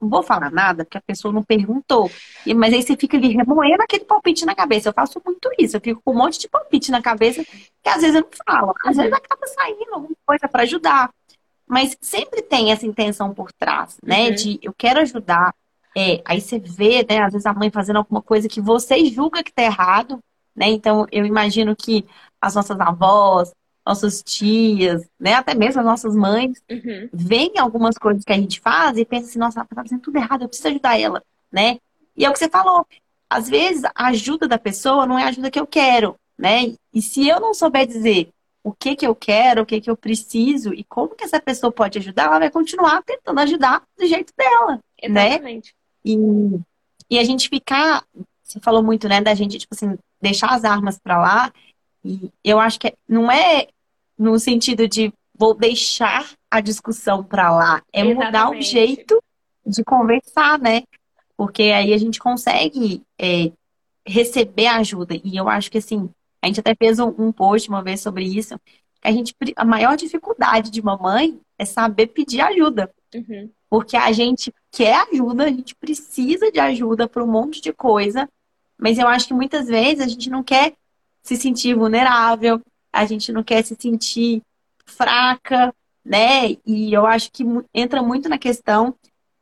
[0.00, 2.10] não vou falar nada, porque a pessoa não perguntou.
[2.56, 4.88] Mas aí você fica ali remoendo aquele palpite na cabeça.
[4.88, 5.76] Eu faço muito isso.
[5.76, 8.74] Eu fico com um monte de palpite na cabeça que às vezes eu não falo.
[8.84, 11.10] Às vezes acaba saindo alguma coisa para ajudar.
[11.66, 14.28] Mas sempre tem essa intenção por trás, né?
[14.28, 14.34] Uhum.
[14.34, 15.54] De eu quero ajudar.
[15.96, 17.22] É, aí você vê, né?
[17.22, 20.18] Às vezes a mãe fazendo alguma coisa que você julga que tá errado,
[20.54, 20.68] né?
[20.68, 22.06] Então eu imagino que
[22.40, 23.52] as nossas avós,
[23.88, 25.32] nossas tias, né?
[25.32, 27.08] Até mesmo as nossas mães, uhum.
[27.10, 30.16] veem algumas coisas que a gente faz e pensa assim, nossa, ela tá fazendo tudo
[30.16, 31.78] errado, eu preciso ajudar ela, né?
[32.14, 32.86] E é o que você falou.
[33.30, 36.74] Às vezes a ajuda da pessoa não é a ajuda que eu quero, né?
[36.92, 38.28] E se eu não souber dizer
[38.62, 41.72] o que que eu quero, o que que eu preciso e como que essa pessoa
[41.72, 45.28] pode ajudar, ela vai continuar tentando ajudar do jeito dela, né?
[45.28, 45.74] Exatamente.
[46.04, 46.12] né?
[46.12, 46.60] E,
[47.10, 48.04] e a gente ficar,
[48.42, 51.52] você falou muito, né, da gente, tipo assim, deixar as armas para lá.
[52.04, 53.68] E eu acho que não é
[54.18, 57.82] no sentido de vou deixar a discussão para lá.
[57.92, 58.26] É Exatamente.
[58.26, 59.22] mudar o jeito
[59.64, 60.82] de conversar, né?
[61.36, 63.52] Porque aí a gente consegue é,
[64.04, 65.14] receber ajuda.
[65.22, 66.10] E eu acho que assim,
[66.42, 68.58] a gente até fez um, um post uma vez sobre isso.
[69.02, 72.90] A gente a maior dificuldade de mamãe é saber pedir ajuda.
[73.14, 73.50] Uhum.
[73.70, 78.28] Porque a gente quer ajuda, a gente precisa de ajuda para um monte de coisa,
[78.78, 80.74] mas eu acho que muitas vezes a gente não quer
[81.22, 82.60] se sentir vulnerável,
[82.98, 84.42] a gente não quer se sentir
[84.84, 85.72] fraca,
[86.04, 86.56] né?
[86.66, 88.94] E eu acho que entra muito na questão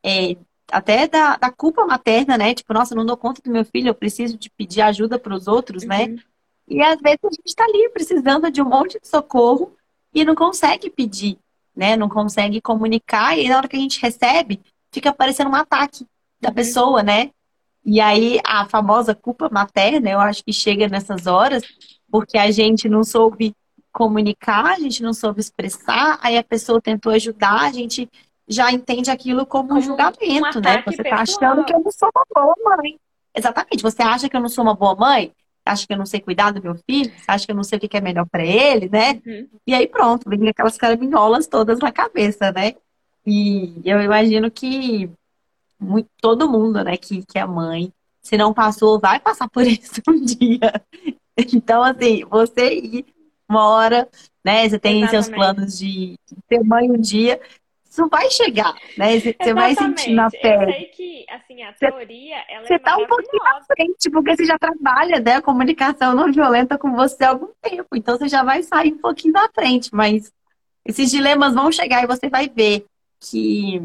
[0.05, 0.37] é,
[0.71, 2.55] até da, da, culpa materna, né?
[2.55, 5.49] Tipo, nossa, não dou conta do meu filho, eu preciso de pedir ajuda para os
[5.49, 6.05] outros, né?
[6.05, 6.15] uhum.
[6.17, 6.23] né?
[6.69, 9.75] E às vezes a gente está ali precisando de um monte de socorro
[10.13, 11.39] e não consegue pedir,
[11.75, 11.97] né?
[11.97, 14.61] Não consegue comunicar, e na hora que a gente recebe,
[14.93, 16.07] fica parecendo um ataque
[16.41, 16.55] da uhum.
[16.55, 17.31] pessoa, né?
[17.83, 21.63] E aí a famosa culpa materna, eu acho que chega nessas horas,
[22.11, 23.55] porque a gente não soube
[23.93, 28.09] comunicar, a gente não soube expressar, aí a pessoa tentou ajudar, a gente
[28.47, 30.83] já entende aquilo como, como um julgamento, um né?
[30.87, 32.99] Você tá achando que eu não sou uma boa mãe.
[33.35, 33.83] Exatamente.
[33.83, 35.33] Você acha que eu não sou uma boa mãe?
[35.65, 37.13] Acha que eu não sei cuidar do meu filho?
[37.27, 39.21] Acha que eu não sei o que é melhor para ele, né?
[39.27, 39.49] Uhum.
[39.67, 42.75] E aí pronto, vem aquelas caraminholas todas na cabeça, né?
[43.27, 45.11] E eu imagino que
[45.79, 47.93] muito, todo mundo, né, que, que é mãe,
[48.23, 50.83] se não passou, vai passar por isso um dia.
[51.55, 53.07] Então, assim, você ir
[53.49, 54.09] uma hora,
[54.45, 54.69] né?
[54.69, 55.11] Você tem Exatamente.
[55.11, 56.19] seus planos de
[56.49, 57.41] ser mãe um dia.
[57.89, 59.19] Isso vai chegar, né?
[59.19, 59.55] Você Exatamente.
[59.55, 60.65] vai sentir na pele.
[60.65, 64.37] Eu sei que, assim, a teoria, ela você é tá um pouquinho na frente, porque
[64.37, 65.37] você já trabalha, né?
[65.37, 67.89] A comunicação não violenta com você há algum tempo.
[67.95, 69.95] Então, você já vai sair um pouquinho na frente.
[69.95, 70.31] Mas
[70.85, 72.85] esses dilemas vão chegar e você vai ver
[73.21, 73.81] que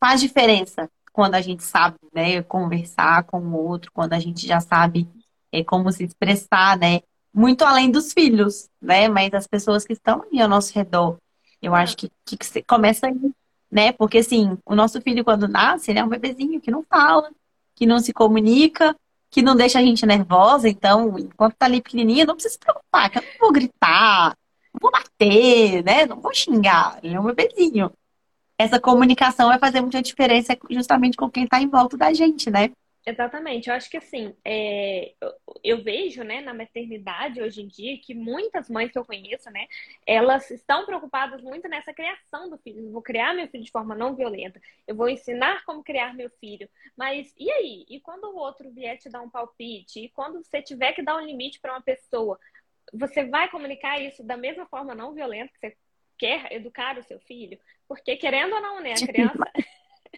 [0.00, 2.42] faz diferença quando a gente sabe, né?
[2.42, 5.06] Conversar com o outro, quando a gente já sabe
[5.60, 7.00] é, como se expressar, né?
[7.36, 9.08] muito além dos filhos, né?
[9.08, 11.18] Mas as pessoas que estão ali ao nosso redor.
[11.60, 13.32] Eu acho que, que, começa aí,
[13.70, 13.92] né?
[13.92, 17.30] Porque assim, o nosso filho quando nasce, ele é um bebezinho que não fala,
[17.74, 18.96] que não se comunica,
[19.30, 20.66] que não deixa a gente nervosa.
[20.66, 24.34] Então, enquanto tá ali pequenininho, não precisa se preocupar, que eu não vou gritar,
[24.72, 26.06] não vou bater, né?
[26.06, 26.98] Não vou xingar.
[27.02, 27.92] Ele é um bebezinho.
[28.56, 32.70] Essa comunicação vai fazer muita diferença justamente com quem tá em volta da gente, né?
[33.08, 35.14] Exatamente, eu acho que assim, é,
[35.62, 39.68] eu, vejo, né, na maternidade hoje em dia que muitas mães que eu conheço, né,
[40.04, 42.80] elas estão preocupadas muito nessa criação do filho.
[42.80, 46.28] Eu vou criar meu filho de forma não violenta, eu vou ensinar como criar meu
[46.40, 46.68] filho.
[46.96, 47.86] Mas e aí?
[47.88, 50.00] E quando o outro vier te dar um palpite?
[50.00, 52.40] E quando você tiver que dar um limite para uma pessoa?
[52.92, 55.76] Você vai comunicar isso da mesma forma não violenta que você
[56.18, 57.56] quer educar o seu filho?
[57.86, 59.44] Porque querendo ou não, né, a criança.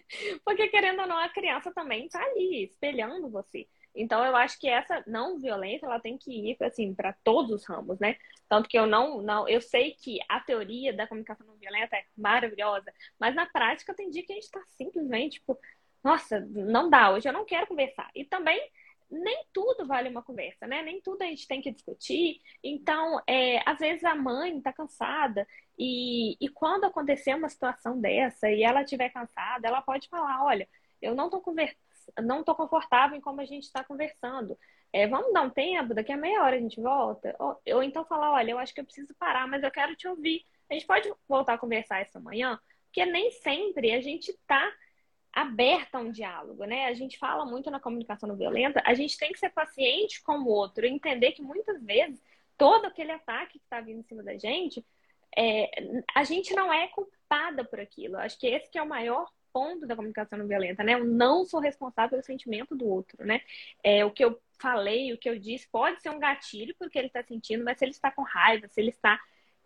[0.43, 3.67] Porque, querendo ou não, a criança também está ali, espelhando você.
[3.95, 7.65] Então, eu acho que essa não violência, ela tem que ir, assim, para todos os
[7.65, 8.17] ramos, né?
[8.47, 9.47] Tanto que eu não, não...
[9.47, 14.09] Eu sei que a teoria da comunicação não violenta é maravilhosa, mas na prática tem
[14.09, 15.57] dia que a gente está simplesmente, tipo,
[16.03, 18.09] nossa, não dá, hoje eu não quero conversar.
[18.15, 18.61] E também
[19.09, 20.81] nem tudo vale uma conversa, né?
[20.81, 22.41] Nem tudo a gente tem que discutir.
[22.63, 28.49] Então, é, às vezes a mãe está cansada e, e quando acontecer uma situação dessa
[28.49, 30.67] e ela estiver cansada, ela pode falar, olha,
[31.01, 31.89] eu não estou conversando
[32.21, 34.57] não tô confortável em como a gente está conversando.
[34.91, 37.35] É, vamos dar um tempo, daqui a meia hora a gente volta.
[37.39, 40.07] Ou, ou, então falar, olha, eu acho que eu preciso parar, mas eu quero te
[40.07, 40.43] ouvir.
[40.69, 44.71] A gente pode voltar a conversar essa manhã, porque nem sempre a gente está
[45.41, 46.85] aberta a um diálogo, né?
[46.87, 50.39] A gente fala muito na comunicação não violenta, a gente tem que ser paciente com
[50.39, 52.21] o outro, entender que muitas vezes
[52.57, 54.85] todo aquele ataque que está vindo em cima da gente,
[55.37, 55.69] é,
[56.13, 58.17] a gente não é culpada por aquilo.
[58.17, 60.93] Acho que esse que é o maior ponto da comunicação não violenta, né?
[60.93, 63.41] Eu não sou responsável pelo sentimento do outro, né?
[63.83, 67.07] É, o que eu falei, o que eu disse, pode ser um gatilho porque ele
[67.07, 69.19] está sentindo, mas se ele está com raiva, se ele está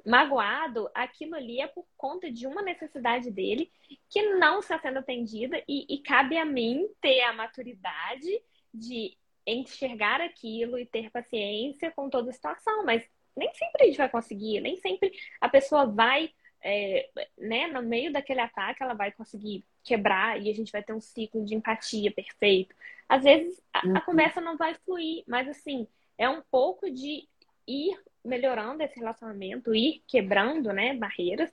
[0.05, 3.71] magoado, aquilo ali é por conta de uma necessidade dele
[4.09, 8.41] que não está sendo atendida e, e cabe a mim ter a maturidade
[8.73, 13.03] de enxergar aquilo e ter paciência com toda a situação, mas
[13.35, 18.11] nem sempre a gente vai conseguir, nem sempre a pessoa vai, é, né, no meio
[18.11, 22.11] daquele ataque, ela vai conseguir quebrar e a gente vai ter um ciclo de empatia
[22.11, 22.75] perfeito.
[23.07, 24.01] Às vezes a, a uhum.
[24.01, 25.87] conversa não vai fluir, mas assim,
[26.17, 27.27] é um pouco de
[27.67, 31.51] ir melhorando esse relacionamento, ir quebrando, né, barreiras.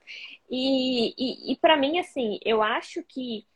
[0.48, 3.46] E, e, e para mim, assim, eu acho que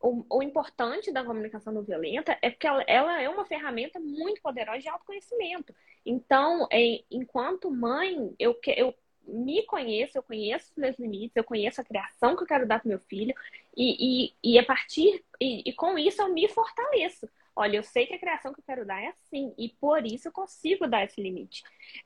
[0.00, 4.42] o, o, importante da comunicação não violenta é que ela, ela, é uma ferramenta muito
[4.42, 5.74] poderosa de autoconhecimento.
[6.04, 8.94] Então, é, enquanto mãe, eu, eu
[9.26, 12.80] me conheço, eu conheço os meus limites, eu conheço a criação que eu quero dar
[12.80, 13.34] para meu filho,
[13.76, 18.06] e, e, e a partir, e, e com isso eu me fortaleço olha, eu sei
[18.06, 21.04] que a criação que eu quero dar é assim, e por isso eu consigo dar
[21.04, 21.62] esse limite.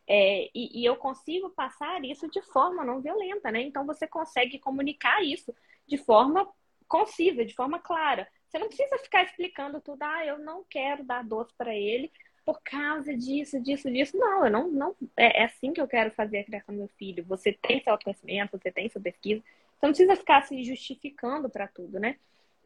[0.06, 3.62] É, e, e, eu consigo passar isso de forma não violenta, né?
[3.62, 5.54] Então você consegue comunicar isso
[5.86, 6.48] de forma
[6.86, 8.28] concisa, de forma clara.
[8.48, 12.10] Você não precisa ficar explicando tudo, ah, eu não quero dar doce para ele,
[12.44, 14.16] por causa disso, disso, disso.
[14.16, 16.88] Não, eu não, não é, é assim que eu quero fazer a criação do meu
[16.96, 17.24] filho.
[17.26, 19.42] Você tem seu autoconhecimento, você tem sua pesquisa.
[19.42, 22.16] Você não precisa ficar se justificando para tudo, né?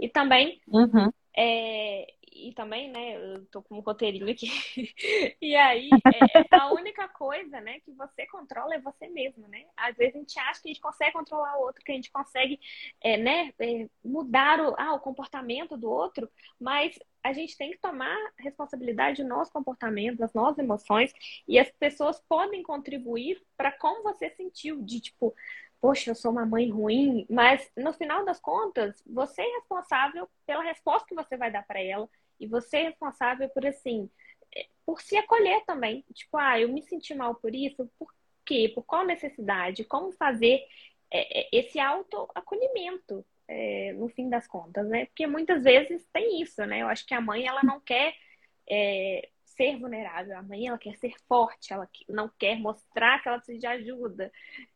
[0.02, 1.10] E também uhum.
[1.36, 4.48] é, e também, né, eu tô com um roteirinho aqui.
[5.40, 9.64] e aí, é, a única coisa, né, que você controla é você mesmo, né?
[9.76, 12.10] Às vezes a gente acha que a gente consegue controlar o outro, que a gente
[12.10, 12.58] consegue,
[13.00, 17.78] é, né, é, mudar o, ah, o comportamento do outro, mas a gente tem que
[17.78, 21.12] tomar responsabilidade do nosso comportamento, das nossas emoções,
[21.46, 25.34] e as pessoas podem contribuir para como você sentiu, de tipo,
[25.82, 30.62] poxa, eu sou uma mãe ruim, mas no final das contas, você é responsável pela
[30.62, 34.08] resposta que você vai dar para ela e você é responsável por assim,
[34.56, 36.04] é, por se acolher também.
[36.14, 38.08] Tipo, ah, eu me senti mal por isso, por
[38.46, 38.70] quê?
[38.72, 39.82] Por qual necessidade?
[39.84, 40.62] Como fazer
[41.10, 45.06] é, é, esse autoacolhimento, é, no fim das contas, né?
[45.06, 46.82] Porque muitas vezes tem isso, né?
[46.82, 48.14] Eu acho que a mãe, ela não quer
[48.70, 50.36] é, ser vulnerável.
[50.36, 54.32] A mãe, ela quer ser forte, ela não quer mostrar que ela precisa de ajuda.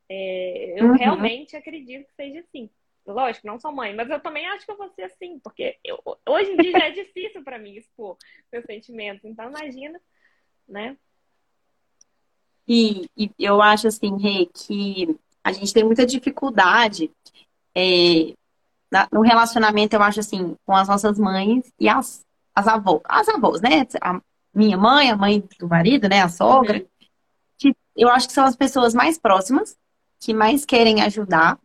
[0.08, 0.96] É, eu uhum.
[0.96, 2.70] realmente acredito que seja assim.
[3.06, 6.02] Lógico, não sou mãe, mas eu também acho que eu vou ser assim, porque eu,
[6.28, 8.16] hoje em dia já é difícil para mim expor
[8.52, 9.24] meus sentimentos.
[9.24, 10.00] Então, imagina,
[10.68, 10.96] né?
[12.66, 17.08] E, e eu acho assim, Rê, que a gente tem muita dificuldade
[17.72, 18.34] é,
[19.12, 23.02] no relacionamento, eu acho assim, com as nossas mães e as, as avós.
[23.04, 23.86] As avós, né?
[24.00, 24.20] A
[24.56, 26.22] minha mãe, a mãe do marido, né?
[26.22, 26.78] A sogra.
[26.78, 26.86] Uhum.
[27.58, 29.76] Que eu acho que são as pessoas mais próximas,
[30.18, 31.58] que mais querem ajudar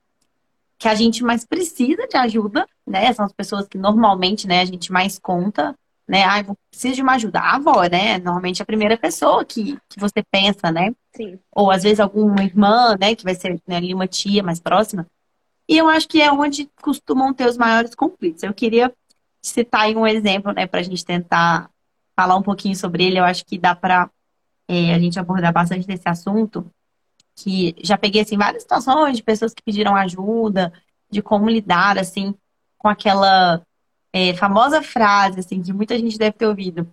[0.81, 3.13] que a gente mais precisa de ajuda, né?
[3.13, 5.75] São as pessoas que normalmente, né, a gente mais conta,
[6.07, 6.23] né?
[6.23, 7.39] Ai, ah, preciso de uma ajuda.
[7.39, 8.17] A avó, né?
[8.17, 10.91] Normalmente é a primeira pessoa que, que você pensa, né?
[11.15, 11.37] Sim.
[11.51, 13.15] Ou às vezes alguma irmã, né?
[13.15, 15.05] Que vai ser né, ali uma tia mais próxima.
[15.69, 18.41] E eu acho que é onde costumam ter os maiores conflitos.
[18.41, 18.91] Eu queria
[19.39, 20.65] citar aí um exemplo, né?
[20.65, 21.69] Pra gente tentar
[22.15, 23.19] falar um pouquinho sobre ele.
[23.19, 24.09] Eu acho que dá pra
[24.67, 26.71] é, a gente abordar bastante desse assunto
[27.35, 30.71] que já peguei assim várias situações de pessoas que pediram ajuda,
[31.09, 32.35] de como lidar assim
[32.77, 33.61] com aquela
[34.13, 36.91] é, famosa frase assim que muita gente deve ter ouvido.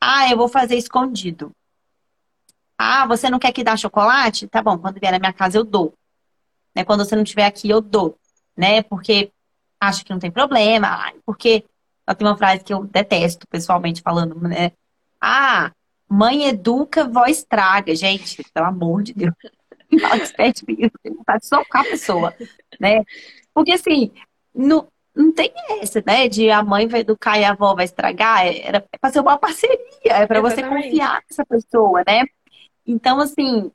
[0.00, 1.52] Ah, eu vou fazer escondido.
[2.76, 4.48] Ah, você não quer que dá chocolate?
[4.48, 5.94] Tá bom, quando vier na minha casa eu dou.
[6.74, 6.84] Né?
[6.84, 8.18] Quando você não estiver aqui eu dou,
[8.56, 8.82] né?
[8.82, 9.30] Porque
[9.80, 11.64] acho que não tem problema, porque
[12.06, 14.72] ela tem uma frase que eu detesto pessoalmente falando, né?
[15.20, 15.70] Ah,
[16.08, 17.94] mãe educa, vó estraga.
[17.94, 19.34] Gente, pelo amor de Deus
[20.00, 20.62] fala que pede
[21.04, 22.34] vontade de socar a pessoa,
[22.80, 23.02] né?
[23.54, 24.10] Porque assim,
[24.54, 26.28] não, não tem essa, né?
[26.28, 28.46] De a mãe vai educar e a avó vai estragar.
[28.46, 32.24] É, era é pra ser uma parceria, é para você confiar nessa pessoa, né?
[32.86, 33.70] Então, assim,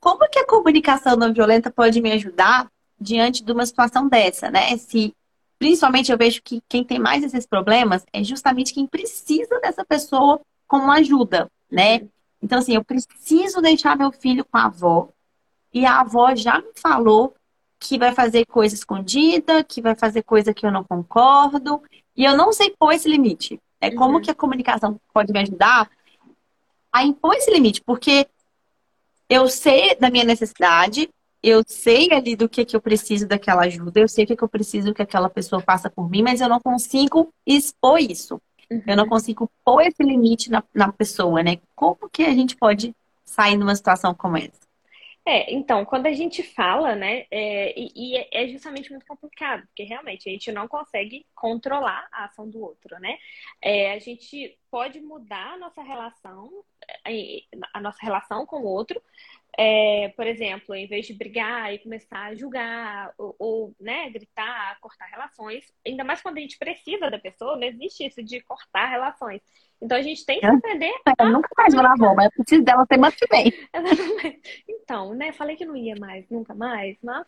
[0.00, 4.76] como que a comunicação não violenta pode me ajudar diante de uma situação dessa, né?
[4.76, 5.12] Se
[5.58, 10.40] principalmente eu vejo que quem tem mais esses problemas é justamente quem precisa dessa pessoa
[10.66, 12.06] como ajuda, né?
[12.42, 15.08] Então, assim, eu preciso deixar meu filho com a avó,
[15.72, 17.34] e a avó já me falou
[17.78, 21.82] que vai fazer coisa escondida, que vai fazer coisa que eu não concordo,
[22.16, 23.60] e eu não sei pôr esse limite.
[23.80, 24.22] É como uhum.
[24.22, 25.90] que a comunicação pode me ajudar
[26.90, 28.26] a impor esse limite, porque
[29.28, 31.10] eu sei da minha necessidade,
[31.46, 34.42] eu sei ali do que, que eu preciso daquela ajuda, eu sei o que, que
[34.42, 38.40] eu preciso que aquela pessoa faça por mim, mas eu não consigo expor isso.
[38.68, 38.82] Uhum.
[38.84, 39.10] Eu não uhum.
[39.10, 41.58] consigo pôr esse limite na, na pessoa, né?
[41.74, 42.92] Como que a gente pode
[43.24, 44.66] sair numa situação como essa?
[45.28, 49.82] É, então, quando a gente fala, né, é, e, e, é justamente muito complicado, porque
[49.82, 53.18] realmente a gente não consegue controlar a ação do outro, né?
[53.60, 56.48] É, a gente pode mudar a nossa relação,
[57.04, 57.40] é,
[57.74, 59.02] a nossa relação com o outro,
[59.58, 64.78] é, por exemplo, em vez de brigar e começar a julgar, ou, ou, né, gritar,
[64.80, 68.86] cortar relações, ainda mais quando a gente precisa da pessoa, não existe isso de cortar
[68.86, 69.40] relações.
[69.80, 70.92] Então a gente tem que aprender.
[71.18, 71.30] Eu, a...
[71.30, 73.52] nunca mais vou na Roma, eu preciso dela que vem.
[74.68, 75.32] Então, né?
[75.32, 77.26] Falei que não ia mais, nunca mais, mas.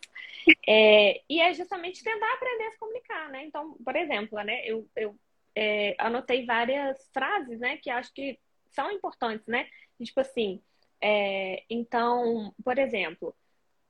[0.65, 3.43] É, e é justamente tentar aprender a se comunicar, né?
[3.45, 4.65] Então, por exemplo, né?
[4.65, 5.13] Eu, eu
[5.53, 7.75] é, anotei várias frases, né?
[7.77, 8.39] Que acho que
[8.71, 9.67] são importantes, né?
[10.01, 10.61] Tipo assim.
[11.01, 13.35] É, então, por exemplo,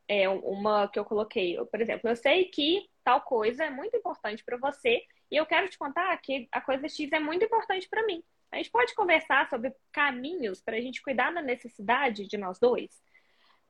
[0.07, 4.43] é uma que eu coloquei, por exemplo, eu sei que tal coisa é muito importante
[4.43, 8.05] para você e eu quero te contar que a coisa X é muito importante para
[8.05, 8.23] mim.
[8.51, 12.89] A gente pode conversar sobre caminhos para a gente cuidar da necessidade de nós dois?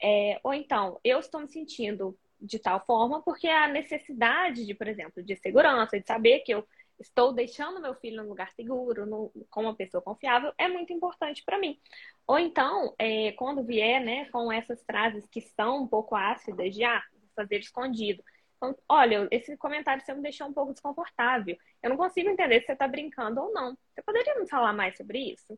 [0.02, 4.88] É, ou então, eu estou me sentindo de tal forma porque a necessidade de, por
[4.88, 6.66] exemplo, de segurança, de saber que eu
[7.00, 11.44] estou deixando meu filho num lugar seguro, no, com uma pessoa confiável, é muito importante
[11.44, 11.80] para mim.
[12.28, 16.84] Ou então, é, quando vier né, com essas frases que são um pouco ácidas, de
[16.84, 17.04] ah,
[17.36, 18.24] fazer escondido.
[18.58, 21.58] Então, olha, esse comentário você me deixou um pouco desconfortável.
[21.82, 23.78] Eu não consigo entender se você está brincando ou não.
[23.94, 25.58] Você poderia me falar mais sobre isso?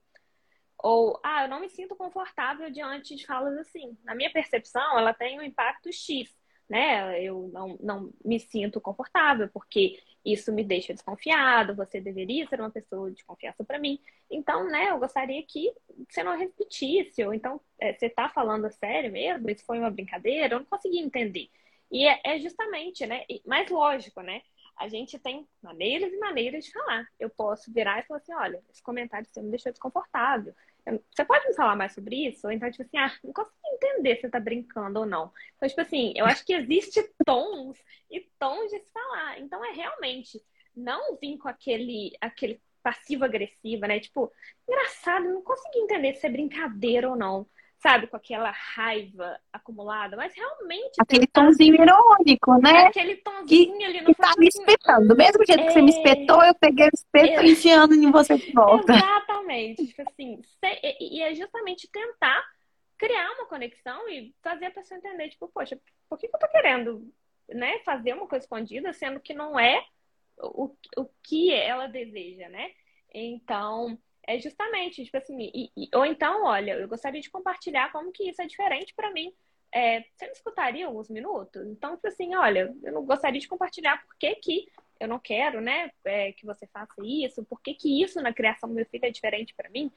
[0.78, 3.98] Ou, ah, eu não me sinto confortável diante de falas assim.
[4.04, 6.36] Na minha percepção, ela tem um impacto X,
[6.70, 7.22] né?
[7.24, 12.70] Eu não, não me sinto confortável porque isso me deixa desconfiado, você deveria ser uma
[12.70, 14.00] pessoa de confiança para mim.
[14.30, 15.72] Então, né, eu gostaria que
[16.10, 19.50] você não repetisse, ou então, é, você está falando sério mesmo?
[19.50, 20.56] Isso foi uma brincadeira?
[20.56, 21.50] Eu não consegui entender.
[21.92, 24.42] E é, é justamente, né, mais lógico, né?
[24.78, 27.06] A gente tem maneiras e maneiras de falar.
[27.20, 30.56] Eu posso virar e falar assim, olha, esse comentário você me deixou desconfortável.
[30.86, 32.48] Você pode me falar mais sobre isso?
[32.48, 35.32] Ou então, tipo assim, ah, não consigo entender se você tá brincando ou não.
[35.56, 37.78] Então, tipo assim, eu acho que existe tons
[38.10, 39.40] e tons de se falar.
[39.40, 40.42] Então, é realmente
[40.76, 44.00] não vir com aquele, aquele passivo-agressiva, né?
[44.00, 44.32] Tipo,
[44.68, 47.48] engraçado, não consegui entender se é brincadeira ou não
[47.82, 50.94] sabe, com aquela raiva acumulada, mas realmente.
[51.00, 51.46] Aquele tentar...
[51.46, 52.86] tonzinho irônico, né?
[52.86, 55.08] Aquele tonzinho que, ali no Que tá me espetando.
[55.08, 55.66] Do mesmo jeito é...
[55.66, 55.96] que você me é.
[55.98, 57.46] espetou, eu peguei o espeto é...
[57.46, 58.94] enfiando em você de volta.
[58.94, 59.88] Exatamente.
[59.88, 60.42] tipo assim,
[61.00, 62.44] e é justamente tentar
[62.98, 66.48] criar uma conexão e fazer a pessoa entender, tipo, poxa, por que, que eu tô
[66.50, 67.12] querendo
[67.50, 69.84] né, fazer uma coisa escondida, sendo que não é
[70.38, 72.70] o, o que ela deseja, né?
[73.14, 73.98] Então,
[74.28, 78.30] é justamente, tipo assim, e, e, ou então, olha, eu gostaria de compartilhar como que
[78.30, 79.34] isso é diferente para mim.
[79.74, 81.66] É, você me escutaria alguns minutos?
[81.68, 84.68] Então, tipo assim, olha, eu não gostaria de compartilhar por que, que
[85.00, 88.70] eu não quero, né, é, que você faça isso, por que, que isso na criação
[88.70, 89.92] do meu filho é diferente para mim.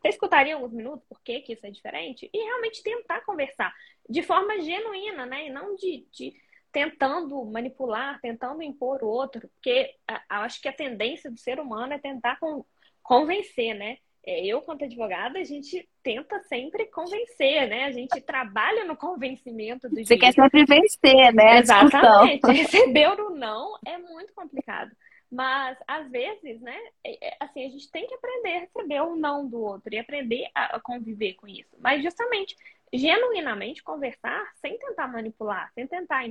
[0.00, 2.28] Você escutaria alguns minutos por que, que isso é diferente?
[2.32, 3.72] E realmente tentar conversar
[4.08, 6.34] de forma genuína, né, e não de, de
[6.72, 11.92] tentando manipular, tentando impor o outro, porque a, acho que a tendência do ser humano
[11.92, 12.64] é tentar com,
[13.02, 13.96] convencer, né?
[14.24, 17.84] É, eu, quanto advogada, a gente tenta sempre convencer, né?
[17.84, 21.58] A gente trabalha no convencimento do Você quer sempre vencer, né?
[21.58, 22.46] Exatamente.
[22.46, 24.92] Receber o não é muito complicado.
[25.28, 26.78] Mas, às vezes, né?
[27.02, 29.98] É, é, assim, a gente tem que aprender a receber o não do outro e
[29.98, 31.74] aprender a conviver com isso.
[31.80, 32.54] Mas, justamente,
[32.92, 36.26] genuinamente conversar sem tentar manipular, sem tentar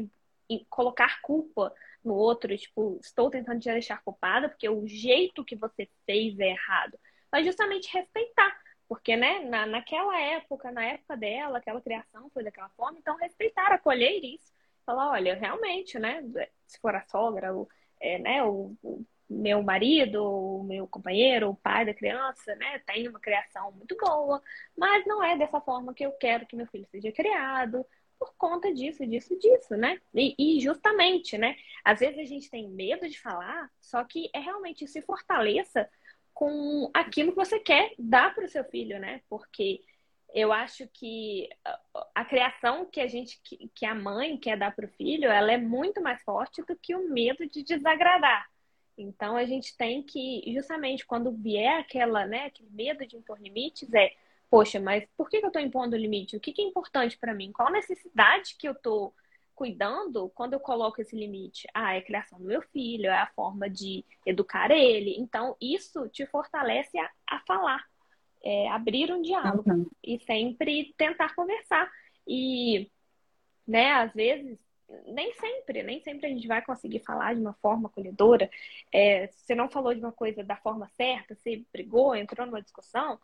[0.70, 1.74] colocar culpa
[2.04, 6.50] no outro, tipo, estou tentando te deixar culpada porque o jeito que você fez é
[6.50, 6.98] errado.
[7.32, 12.70] Mas justamente respeitar, porque, né, na, naquela época, na época dela, aquela criação foi daquela
[12.70, 14.52] forma, então respeitar, acolher isso.
[14.86, 16.22] Falar, olha, realmente, né,
[16.66, 21.56] se for a sogra, o, é, né, o, o meu marido, o meu companheiro, o
[21.56, 24.42] pai da criança, né, tem uma criação muito boa,
[24.78, 27.86] mas não é dessa forma que eu quero que meu filho seja criado
[28.22, 30.00] por conta disso, disso, disso, né?
[30.14, 31.56] E, e, justamente, né?
[31.84, 35.90] Às vezes a gente tem medo de falar, só que é realmente se fortaleça
[36.32, 39.24] com aquilo que você quer dar para o seu filho, né?
[39.28, 39.82] Porque
[40.36, 41.50] eu acho que
[42.14, 43.42] a criação que a gente,
[43.74, 46.94] que a mãe quer dar para o filho, ela é muito mais forte do que
[46.94, 48.48] o medo de desagradar.
[48.96, 53.92] Então a gente tem que, justamente quando vier aquela, né, aquele medo de impor limites,
[53.96, 54.14] é
[54.52, 56.36] poxa, mas por que eu estou impondo limite?
[56.36, 57.54] O que, é importante para mim?
[57.54, 59.16] Qual a necessidade que eu estou
[59.56, 61.66] cuidando quando eu coloco esse limite?
[61.74, 65.16] Ah, é a criação do meu filho, é a forma de educar ele.
[65.18, 67.82] Então, isso te fortalece a, a falar,
[68.44, 69.90] é, abrir um diálogo uhum.
[70.04, 71.90] e sempre tentar conversar.
[72.28, 72.92] E,
[73.66, 74.60] né, às vezes,
[75.08, 78.50] nem sempre, nem sempre a gente vai conseguir falar de uma forma acolhedora.
[78.94, 83.18] É, você não falou de uma coisa da forma certa, você brigou, entrou numa discussão,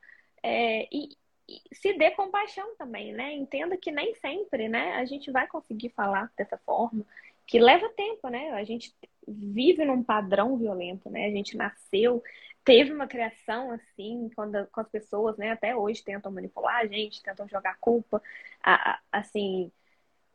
[0.43, 1.09] é, e,
[1.47, 3.33] e, se dê compaixão também, né?
[3.33, 7.05] Entenda que nem sempre, né, a gente vai conseguir falar dessa forma,
[7.45, 8.51] que leva tempo, né?
[8.51, 8.93] A gente
[9.27, 11.25] vive num padrão violento, né?
[11.25, 12.23] A gente nasceu,
[12.63, 17.23] teve uma criação assim, quando, quando as pessoas, né, até hoje tentam manipular a gente,
[17.23, 18.21] tentam jogar culpa,
[18.61, 19.71] a, a, assim.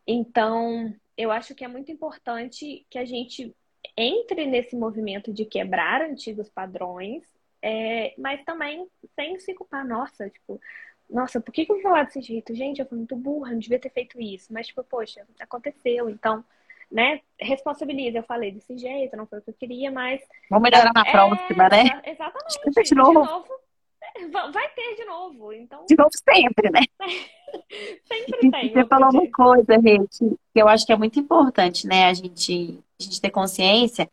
[0.06, 3.54] Então, eu acho que é muito importante que a gente
[3.96, 7.22] entre nesse movimento de quebrar antigos padrões
[7.62, 10.60] é, mas também sem se culpar, nossa, tipo,
[11.08, 12.54] nossa, por que, que eu vou falar desse jeito?
[12.54, 14.52] Gente, eu fui muito burra, não devia ter feito isso.
[14.52, 16.42] Mas, tipo, poxa, aconteceu, então,
[16.90, 18.18] né, responsabiliza.
[18.18, 20.20] Eu falei desse jeito, não foi o que eu queria, mas.
[20.50, 22.02] Vamos melhorar na é, próxima, né?
[22.04, 22.88] Exatamente.
[22.88, 23.20] De novo.
[23.22, 23.62] De novo.
[24.52, 25.86] Vai ter de novo, então.
[25.86, 26.80] De novo sempre, né?
[28.04, 28.72] sempre tem.
[28.72, 32.06] Você falou uma coisa, gente, que eu acho que é muito importante, né?
[32.06, 34.08] A gente, a gente ter consciência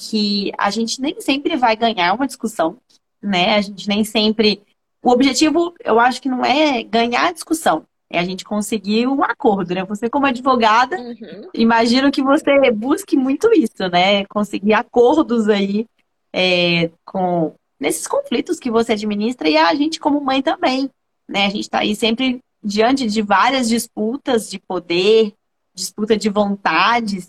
[0.00, 2.78] que a gente nem sempre vai ganhar uma discussão,
[3.22, 3.56] né?
[3.56, 4.62] A gente nem sempre.
[5.02, 9.22] O objetivo, eu acho que não é ganhar a discussão, é a gente conseguir um
[9.22, 9.84] acordo, né?
[9.84, 11.48] Você, como advogada, uhum.
[11.52, 14.24] imagino que você busque muito isso, né?
[14.26, 15.86] Conseguir acordos aí
[16.32, 20.90] é, com nesses conflitos que você administra e a gente, como mãe, também,
[21.28, 21.46] né?
[21.46, 25.32] A gente está aí sempre diante de várias disputas de poder,
[25.74, 27.28] disputa de vontades.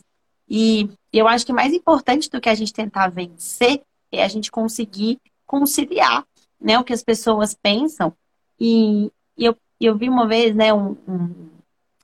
[0.54, 3.82] E eu acho que mais importante do que a gente tentar vencer
[4.12, 6.28] é a gente conseguir conciliar
[6.60, 8.14] né, o que as pessoas pensam
[8.60, 11.50] E, e eu, eu vi uma vez, né, um, um,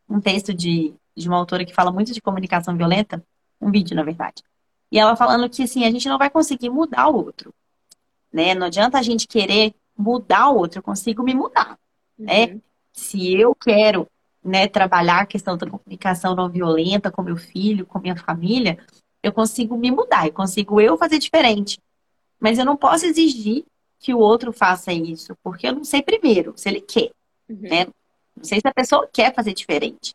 [0.10, 3.22] um texto de, de uma autora que fala muito de comunicação violenta,
[3.60, 4.42] um vídeo, na verdade.
[4.90, 7.54] E ela falando que, assim, a gente não vai conseguir mudar o outro,
[8.32, 8.56] né?
[8.56, 11.78] Não adianta a gente querer mudar o outro, eu consigo me mudar,
[12.18, 12.46] né?
[12.46, 12.54] uhum.
[12.54, 12.62] né?
[12.94, 14.08] Se eu quero,
[14.48, 18.78] né, trabalhar a questão da comunicação não violenta com meu filho, com minha família,
[19.22, 21.80] eu consigo me mudar, eu consigo eu fazer diferente.
[22.40, 23.66] Mas eu não posso exigir
[24.00, 27.12] que o outro faça isso, porque eu não sei primeiro se ele quer,
[27.50, 27.58] uhum.
[27.62, 27.86] né?
[28.36, 30.14] Não sei se a pessoa quer fazer diferente.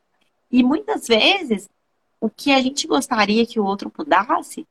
[0.50, 1.68] E muitas vezes,
[2.20, 4.66] o que a gente gostaria que o outro mudasse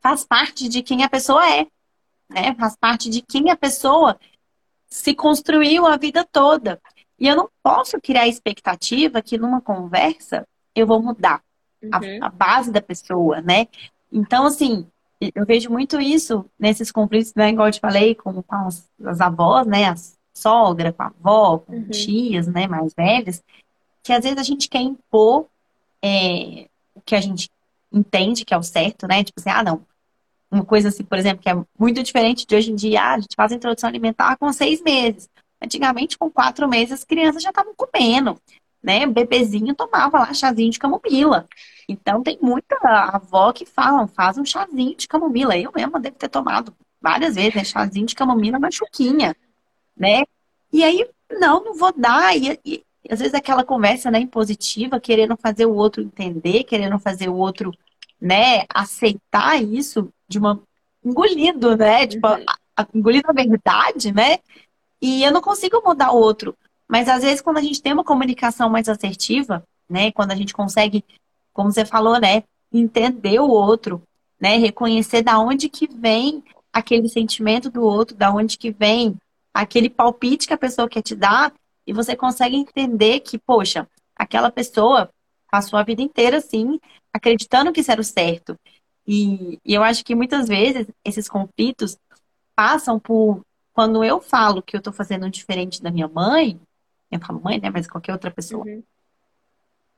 [0.00, 1.66] faz parte de quem a pessoa é,
[2.28, 2.54] né?
[2.56, 4.18] Faz parte de quem a pessoa
[4.86, 6.80] se construiu a vida toda.
[7.18, 11.42] E eu não posso criar a expectativa que numa conversa eu vou mudar
[11.82, 11.90] uhum.
[12.22, 13.66] a, a, base da pessoa, né?
[14.12, 14.86] Então, assim,
[15.34, 17.50] eu vejo muito isso nesses conflitos, né?
[17.50, 19.88] Igual eu te falei, com, com as, as, avós, né?
[19.88, 19.94] A
[20.32, 21.90] sogra, com a avó, com uhum.
[21.90, 22.66] tias, né?
[22.68, 23.42] Mais velhas,
[24.02, 25.46] que às vezes a gente quer impor
[26.02, 27.50] é, o que a gente
[27.92, 29.24] entende que é o certo, né?
[29.24, 29.86] Tipo assim, ah, não.
[30.50, 33.18] Uma coisa assim, por exemplo, que é muito diferente de hoje em dia, ah, a
[33.18, 35.28] gente faz a introdução alimentar com seis meses.
[35.62, 38.40] Antigamente, com quatro meses, as crianças já estavam comendo,
[38.82, 39.06] né?
[39.06, 41.48] O bebezinho tomava lá chazinho de camomila.
[41.88, 45.56] Então, tem muita avó que falam, faz um chazinho de camomila.
[45.56, 47.64] Eu mesma devo ter tomado várias vezes, né?
[47.64, 49.34] Chazinho de camomila na chuquinha,
[49.96, 50.22] né?
[50.72, 52.36] E aí, não, não vou dar.
[52.36, 57.28] E, e, às vezes aquela conversa, né, impositiva, querendo fazer o outro entender, querendo fazer
[57.28, 57.72] o outro,
[58.20, 60.60] né, aceitar isso de uma
[61.04, 62.06] engolido, né?
[62.06, 62.44] Tipo, uhum.
[62.76, 64.38] a, a, engolido a verdade, né?
[65.00, 66.56] E eu não consigo mudar o outro.
[66.88, 70.10] Mas às vezes, quando a gente tem uma comunicação mais assertiva, né?
[70.12, 71.04] Quando a gente consegue,
[71.52, 72.42] como você falou, né?
[72.72, 74.02] Entender o outro,
[74.40, 74.56] né?
[74.56, 76.42] Reconhecer da onde que vem
[76.72, 79.16] aquele sentimento do outro, da onde que vem
[79.52, 81.52] aquele palpite que a pessoa quer te dar,
[81.86, 85.10] e você consegue entender que, poxa, aquela pessoa
[85.50, 86.78] passou a vida inteira assim,
[87.12, 88.56] acreditando que isso era o certo.
[89.06, 91.96] E, e eu acho que muitas vezes esses conflitos
[92.54, 93.40] passam por
[93.78, 96.60] quando eu falo que eu tô fazendo diferente da minha mãe,
[97.12, 97.70] eu falo mãe, né?
[97.70, 98.64] Mas qualquer outra pessoa.
[98.64, 98.82] Uhum.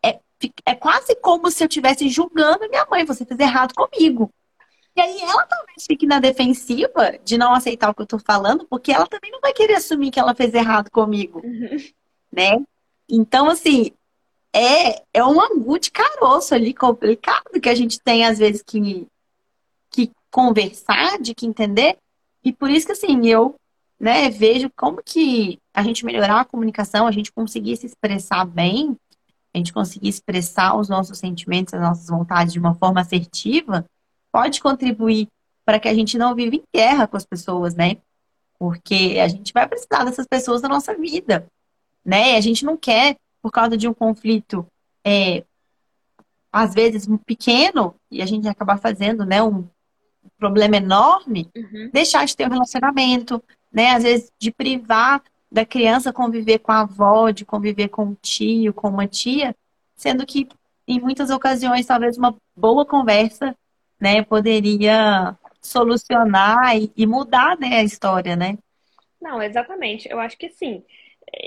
[0.05, 0.21] É,
[0.67, 4.31] é quase como se eu estivesse julgando minha mãe, você fez errado comigo.
[4.95, 8.67] E aí ela talvez fique na defensiva de não aceitar o que eu tô falando,
[8.67, 11.41] porque ela também não vai querer assumir que ela fez errado comigo.
[11.43, 11.79] Uhum.
[12.31, 12.63] Né?
[13.09, 13.93] Então, assim,
[14.53, 19.07] é, é um angu de caroço ali complicado que a gente tem, às vezes, que,
[19.89, 21.97] que conversar, de que entender.
[22.45, 23.57] E por isso que, assim, eu
[24.01, 28.97] né, vejo como que a gente melhorar a comunicação, a gente conseguir se expressar bem,
[29.53, 33.85] a gente conseguir expressar os nossos sentimentos, as nossas vontades de uma forma assertiva,
[34.33, 35.29] pode contribuir
[35.67, 37.99] para que a gente não viva em guerra com as pessoas, né?
[38.59, 41.47] Porque a gente vai precisar dessas pessoas na nossa vida,
[42.05, 42.37] né?
[42.37, 44.67] A gente não quer, por causa de um conflito,
[45.05, 45.45] é,
[46.51, 49.67] às vezes pequeno, e a gente acaba fazendo, né, um
[50.39, 51.91] problema enorme, uhum.
[51.93, 53.43] deixar de ter um relacionamento,
[53.73, 53.91] né?
[53.91, 58.73] Às vezes de privar da criança conviver com a avó, de conviver com um tio,
[58.73, 59.55] com uma tia,
[59.97, 60.49] sendo que
[60.87, 63.57] em muitas ocasiões talvez uma boa conversa,
[64.01, 68.57] né, poderia solucionar e, e mudar, né, a história, né?
[69.21, 70.09] Não, exatamente.
[70.09, 70.83] Eu acho que sim.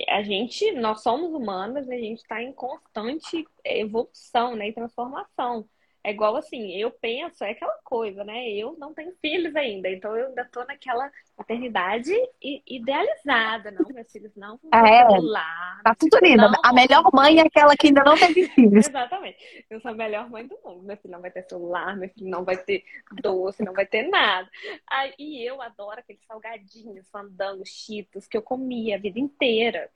[0.09, 5.65] A gente, nós somos humanos, a gente está em constante evolução, né, e transformação.
[6.03, 8.49] É igual assim, eu penso, é aquela coisa, né?
[8.49, 12.11] Eu não tenho filhos ainda, então eu ainda tô naquela maternidade
[12.67, 13.71] idealizada.
[13.71, 15.09] Não, meus filhos não vão ah, é.
[15.09, 15.81] celular.
[15.81, 16.43] Tá tudo lindo.
[16.61, 18.85] A melhor mãe é aquela que ainda não teve filhos.
[18.87, 19.65] Exatamente.
[19.69, 20.83] Eu sou a melhor mãe do mundo.
[20.83, 22.83] Meu filho não vai ter celular, meu filho não vai ter
[23.21, 24.49] doce, não vai ter nada.
[24.89, 29.89] Aí, e eu adoro aqueles salgadinhos, fandango, cheetos, que eu comia a vida inteira.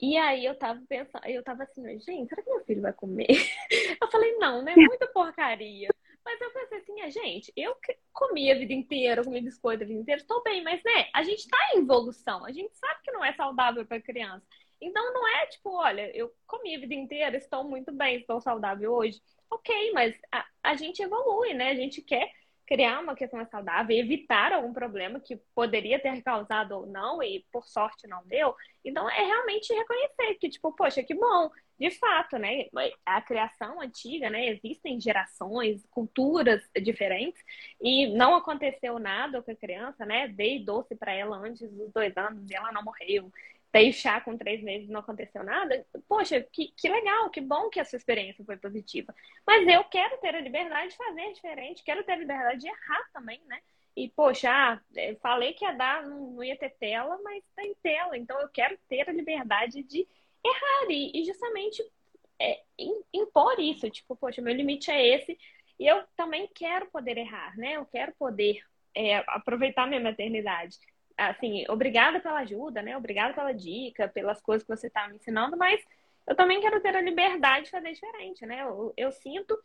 [0.00, 3.26] E aí eu tava pensando, eu tava assim, gente, será que meu filho vai comer?
[4.00, 4.74] Eu falei, não, né?
[4.74, 5.88] Muita porcaria.
[6.24, 7.76] Mas eu pensei assim, é, gente, eu
[8.12, 11.48] comi a vida inteira, comi biscoito a vida inteira, estou bem, mas né, a gente
[11.48, 14.46] tá em evolução, a gente sabe que não é saudável para criança.
[14.80, 18.92] Então não é tipo, olha, eu comi a vida inteira, estou muito bem, estou saudável
[18.92, 19.20] hoje.
[19.50, 21.70] Ok, mas a, a gente evolui, né?
[21.70, 22.30] A gente quer
[22.70, 27.66] criar uma questão saudável, evitar algum problema que poderia ter causado ou não, e por
[27.66, 28.54] sorte não deu.
[28.84, 32.66] Então, é realmente reconhecer que, tipo, poxa, que bom, de fato, né?
[33.04, 34.46] A criação antiga, né?
[34.50, 37.42] Existem gerações, culturas diferentes,
[37.82, 40.28] e não aconteceu nada com a criança, né?
[40.28, 43.32] Dei doce para ela antes dos dois anos e ela não morreu
[43.72, 47.68] dei chá com três meses e não aconteceu nada, poxa, que, que legal, que bom
[47.68, 49.14] que essa experiência foi positiva.
[49.46, 53.10] Mas eu quero ter a liberdade de fazer diferente, quero ter a liberdade de errar
[53.12, 53.60] também, né?
[53.96, 54.80] E, poxa, ah,
[55.20, 58.16] falei que ia dar, não, não ia ter tela, mas tem tela.
[58.16, 60.06] Então, eu quero ter a liberdade de
[60.44, 61.82] errar e, e justamente
[62.40, 62.62] é,
[63.12, 63.90] impor isso.
[63.90, 65.38] Tipo, poxa, meu limite é esse.
[65.78, 67.76] E eu também quero poder errar, né?
[67.76, 68.62] Eu quero poder
[68.94, 70.78] é, aproveitar minha maternidade.
[71.28, 72.96] Assim, obrigada pela ajuda, né?
[72.96, 75.80] Obrigada pela dica, pelas coisas que você está me ensinando, mas
[76.26, 78.62] eu também quero ter a liberdade de fazer diferente, né?
[78.62, 79.58] Eu, eu sinto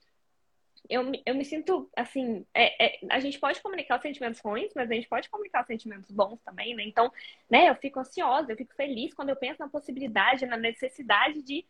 [0.90, 4.90] eu, eu me sinto assim, é, é, a gente pode comunicar os sentimentos ruins, mas
[4.90, 6.84] a gente pode comunicar os sentimentos bons também, né?
[6.84, 7.12] Então,
[7.50, 11.66] né, eu fico ansiosa, eu fico feliz quando eu penso na possibilidade, na necessidade de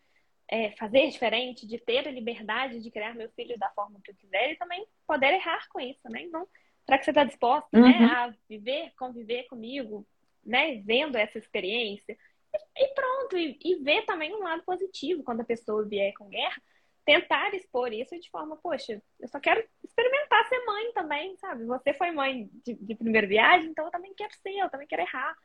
[0.47, 4.15] é, fazer diferente, de ter a liberdade de criar meu filho da forma que eu
[4.15, 6.21] quiser e também poder errar com isso, né?
[6.23, 6.47] Então,
[6.85, 7.99] será que você está disposta, né, uhum.
[7.99, 10.05] né, a viver, conviver comigo,
[10.45, 12.17] né, vendo essa experiência?
[12.53, 16.29] E, e pronto, e, e ver também um lado positivo quando a pessoa vier com
[16.29, 16.61] guerra
[17.05, 21.63] tentar expor isso de forma, poxa, eu só quero experimentar ser mãe também, sabe?
[21.65, 25.03] Você foi mãe de, de primeira viagem, então eu também quero ser, eu também quero
[25.03, 25.37] errar.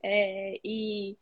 [0.00, 1.18] É, e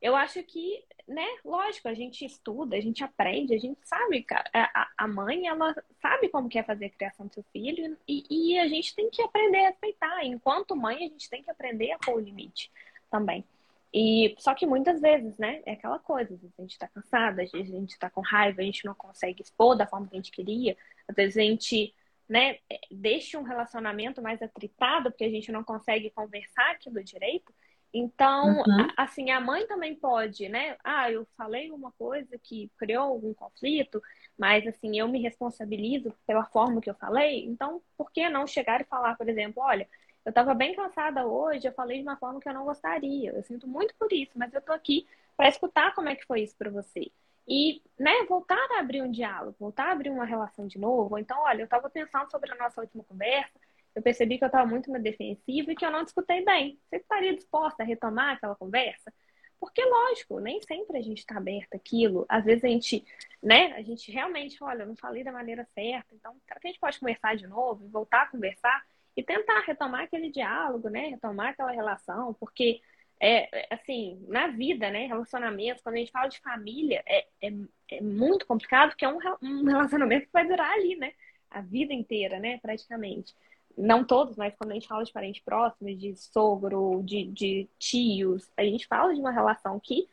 [0.00, 4.90] eu acho que, né, lógico, a gente estuda, a gente aprende, a gente sabe, a,
[4.98, 8.68] a mãe, ela sabe como quer fazer a criação do seu filho e, e a
[8.68, 10.24] gente tem que aprender a respeitar.
[10.24, 12.70] Enquanto mãe, a gente tem que aprender a pôr o limite
[13.10, 13.44] também.
[13.92, 17.42] E só que muitas vezes, né, é aquela coisa, às vezes a gente tá cansada,
[17.42, 20.14] às vezes a gente tá com raiva, a gente não consegue expor da forma que
[20.14, 20.76] a gente queria,
[21.08, 21.94] às vezes a gente,
[22.28, 27.54] né, é, deixa um relacionamento mais atritado porque a gente não consegue conversar aquilo direito.
[27.98, 28.88] Então, uhum.
[28.94, 30.76] assim, a mãe também pode, né?
[30.84, 34.02] Ah, eu falei uma coisa que criou algum conflito,
[34.36, 38.82] mas assim, eu me responsabilizo pela forma que eu falei, então por que não chegar
[38.82, 39.88] e falar, por exemplo, olha,
[40.26, 43.30] eu estava bem cansada hoje, eu falei de uma forma que eu não gostaria.
[43.30, 46.42] Eu sinto muito por isso, mas eu tô aqui para escutar como é que foi
[46.42, 47.10] isso para você.
[47.48, 51.16] E, né, voltar a abrir um diálogo, voltar a abrir uma relação de novo.
[51.16, 53.58] Então, olha, eu estava pensando sobre a nossa última conversa,
[53.96, 56.78] eu percebi que eu estava muito na defensiva e que eu não discutei bem.
[56.88, 59.12] Você estaria disposta a retomar aquela conversa?
[59.58, 62.26] Porque, lógico, nem sempre a gente está aberta aquilo.
[62.28, 63.04] Às vezes a gente,
[63.42, 66.70] né, a gente realmente, olha, eu não falei da maneira certa, então será que a
[66.70, 68.84] gente pode conversar de novo voltar a conversar?
[69.16, 71.08] e tentar retomar aquele diálogo, né?
[71.08, 72.82] Retomar aquela relação, porque
[73.18, 75.06] é, é assim, na vida, né?
[75.06, 77.50] Relacionamentos, quando a gente fala de família, é, é,
[77.92, 81.12] é muito complicado, porque é um, um relacionamento que vai durar ali, né?
[81.50, 82.58] A vida inteira, né?
[82.58, 83.34] Praticamente.
[83.76, 88.50] Não todos, mas quando a gente fala de parente próximo, de sogro, de, de tios,
[88.56, 90.08] a gente fala de uma relação que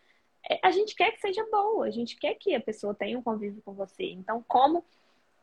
[0.49, 3.23] é, a gente quer que seja boa, a gente quer que a pessoa tenha um
[3.23, 4.03] convívio com você.
[4.11, 4.83] Então, como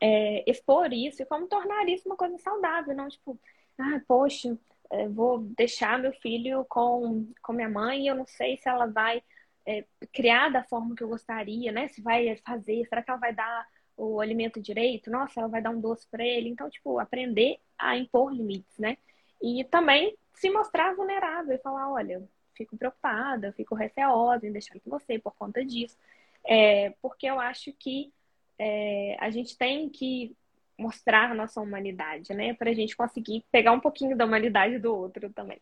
[0.01, 3.39] é, expor isso e como tornar isso uma coisa saudável, não tipo,
[3.79, 4.57] ah, poxa,
[4.91, 8.87] é, vou deixar meu filho com, com minha mãe e eu não sei se ela
[8.87, 9.23] vai
[9.67, 11.89] é, criar da forma que eu gostaria, né?
[11.89, 13.67] Se vai fazer, será que ela vai dar
[14.01, 15.11] o alimento direito?
[15.11, 16.49] Nossa, ela vai dar um doce para ele.
[16.49, 18.97] Então, tipo, aprender a impor limites, né?
[19.43, 22.23] E também se mostrar vulnerável e falar, olha,
[22.55, 25.97] fico preocupada, fico receosa em deixar com você por conta disso.
[26.45, 28.11] É, porque eu acho que
[28.59, 30.35] é, a gente tem que
[30.79, 32.55] mostrar a nossa humanidade, né?
[32.55, 35.61] Para a gente conseguir pegar um pouquinho da humanidade do outro também.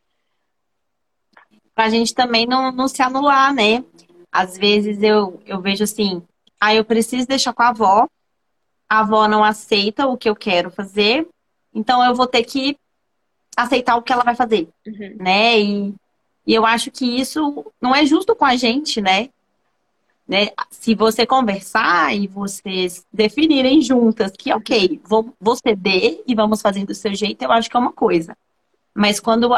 [1.74, 3.84] Para a gente também não, não se anular, né?
[4.30, 6.22] Às vezes eu, eu vejo assim,
[6.60, 8.08] ah, eu preciso deixar com a avó,
[8.88, 11.28] a avó não aceita o que eu quero fazer,
[11.74, 12.76] então eu vou ter que
[13.56, 15.16] aceitar o que ela vai fazer, uhum.
[15.18, 15.60] né?
[15.60, 15.94] E,
[16.46, 19.28] e eu acho que isso não é justo com a gente, né?
[20.28, 20.48] Né?
[20.70, 26.84] Se você conversar e vocês definirem juntas que, ok, vou, vou ceder e vamos fazer
[26.84, 28.36] do seu jeito, eu acho que é uma coisa.
[28.94, 29.48] Mas quando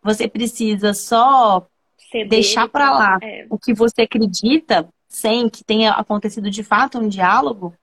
[0.00, 1.66] você precisa só
[2.12, 3.44] ceder, deixar para lá é.
[3.50, 7.74] o que você acredita, sem que tenha acontecido de fato um diálogo,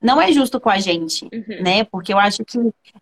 [0.00, 1.62] não é justo com a gente, uhum.
[1.62, 1.84] né?
[1.84, 2.58] Porque eu acho que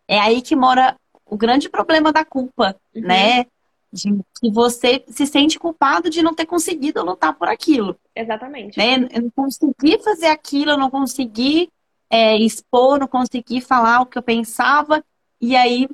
[0.08, 3.02] é aí que mora o grande problema da culpa, uhum.
[3.02, 3.46] né?
[3.92, 7.96] de que você se sente culpado de não ter conseguido lutar por aquilo.
[8.14, 8.76] Exatamente.
[8.76, 9.08] Né?
[9.12, 11.70] Eu não consegui fazer aquilo, eu não consegui
[12.10, 15.02] é, expor, não consegui falar o que eu pensava,
[15.40, 15.88] e aí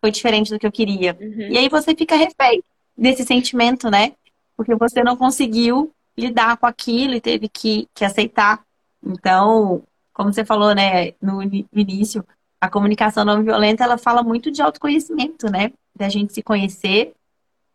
[0.00, 1.16] foi diferente do que eu queria.
[1.20, 1.48] Uhum.
[1.50, 2.62] E aí você fica refém
[2.96, 4.12] desse sentimento, né?
[4.56, 8.64] Porque você não conseguiu lidar com aquilo e teve que, que aceitar.
[9.04, 9.82] Então,
[10.16, 12.26] como você falou, né, no início,
[12.58, 15.70] a comunicação não violenta, ela fala muito de autoconhecimento, né?
[15.94, 17.12] Da gente se conhecer,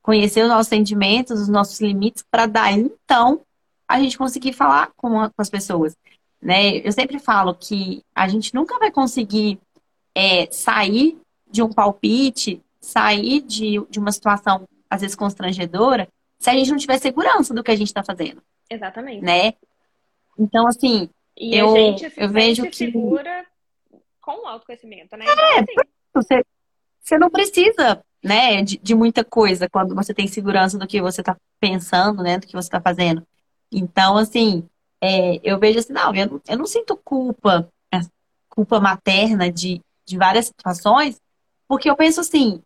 [0.01, 3.41] conhecer os nossos sentimentos, os nossos limites, para daí, então,
[3.87, 5.95] a gente conseguir falar com, a, com, as pessoas,
[6.41, 6.77] né?
[6.77, 9.59] Eu sempre falo que a gente nunca vai conseguir
[10.15, 16.07] é, sair de um palpite, sair de, de uma situação, às vezes, constrangedora,
[16.39, 18.41] se a gente não tiver segurança do que a gente está fazendo.
[18.67, 19.23] Exatamente.
[19.23, 19.53] Né?
[20.39, 21.07] Então, assim,
[21.37, 22.75] e eu, a gente se eu vejo que...
[22.75, 23.45] segura
[24.21, 25.25] com o autoconhecimento, né?
[25.25, 25.89] Então, é, assim...
[26.13, 26.45] você,
[27.01, 31.21] você não precisa, né, de, de muita coisa quando você tem segurança do que você
[31.21, 33.25] está pensando, né, do que você está fazendo.
[33.71, 34.67] Então, assim,
[35.01, 37.99] é, eu vejo assim, não, eu não, eu não sinto culpa, é,
[38.49, 41.19] culpa materna de, de várias situações,
[41.67, 42.61] porque eu penso assim,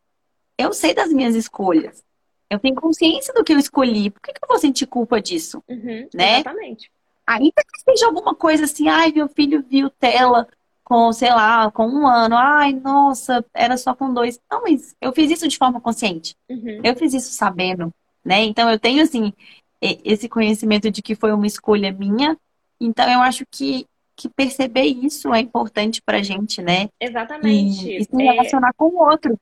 [0.58, 2.04] eu sei das minhas escolhas.
[2.50, 4.12] Eu tenho consciência do que eu escolhi.
[4.12, 5.64] Por que, que eu vou sentir culpa disso?
[5.68, 6.40] Uhum, né?
[6.40, 6.92] Exatamente.
[7.28, 10.48] Ainda que seja alguma coisa assim, ai, meu filho viu tela
[10.84, 12.36] com, sei lá, com um ano.
[12.38, 14.40] Ai, nossa, era só com dois.
[14.50, 16.36] Não, mas eu fiz isso de forma consciente.
[16.50, 16.82] Uhum.
[16.84, 17.92] Eu fiz isso sabendo,
[18.24, 18.44] né?
[18.44, 19.34] Então eu tenho, assim,
[19.82, 22.38] esse conhecimento de que foi uma escolha minha.
[22.80, 26.90] Então eu acho que, que perceber isso é importante pra gente, né?
[27.00, 27.90] Exatamente.
[27.90, 28.74] E, e se relacionar é...
[28.78, 29.40] com o outro.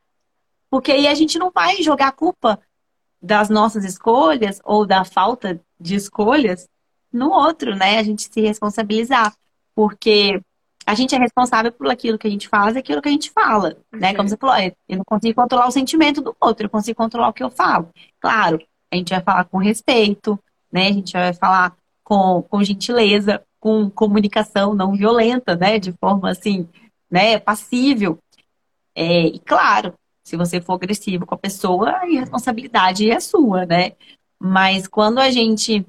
[0.69, 2.59] Porque aí a gente não vai jogar a culpa
[3.21, 6.67] das nossas escolhas ou da falta de escolhas
[7.13, 7.99] no outro, né?
[7.99, 9.33] A gente se responsabilizar.
[9.75, 10.41] Porque
[10.85, 13.31] a gente é responsável por aquilo que a gente faz e aquilo que a gente
[13.31, 14.13] fala, né?
[14.13, 14.55] Como você falou,
[14.87, 17.89] eu não consigo controlar o sentimento do outro, eu consigo controlar o que eu falo.
[18.19, 18.59] Claro,
[18.91, 20.37] a gente vai falar com respeito,
[20.71, 20.87] né?
[20.87, 25.79] A gente vai falar com, com gentileza, com comunicação não violenta, né?
[25.79, 26.67] De forma assim,
[27.09, 27.39] né?
[27.39, 28.19] Passível.
[28.95, 29.93] É, e claro,
[30.23, 33.93] se você for agressivo com a pessoa, a responsabilidade é sua, né?
[34.37, 35.85] Mas quando a gente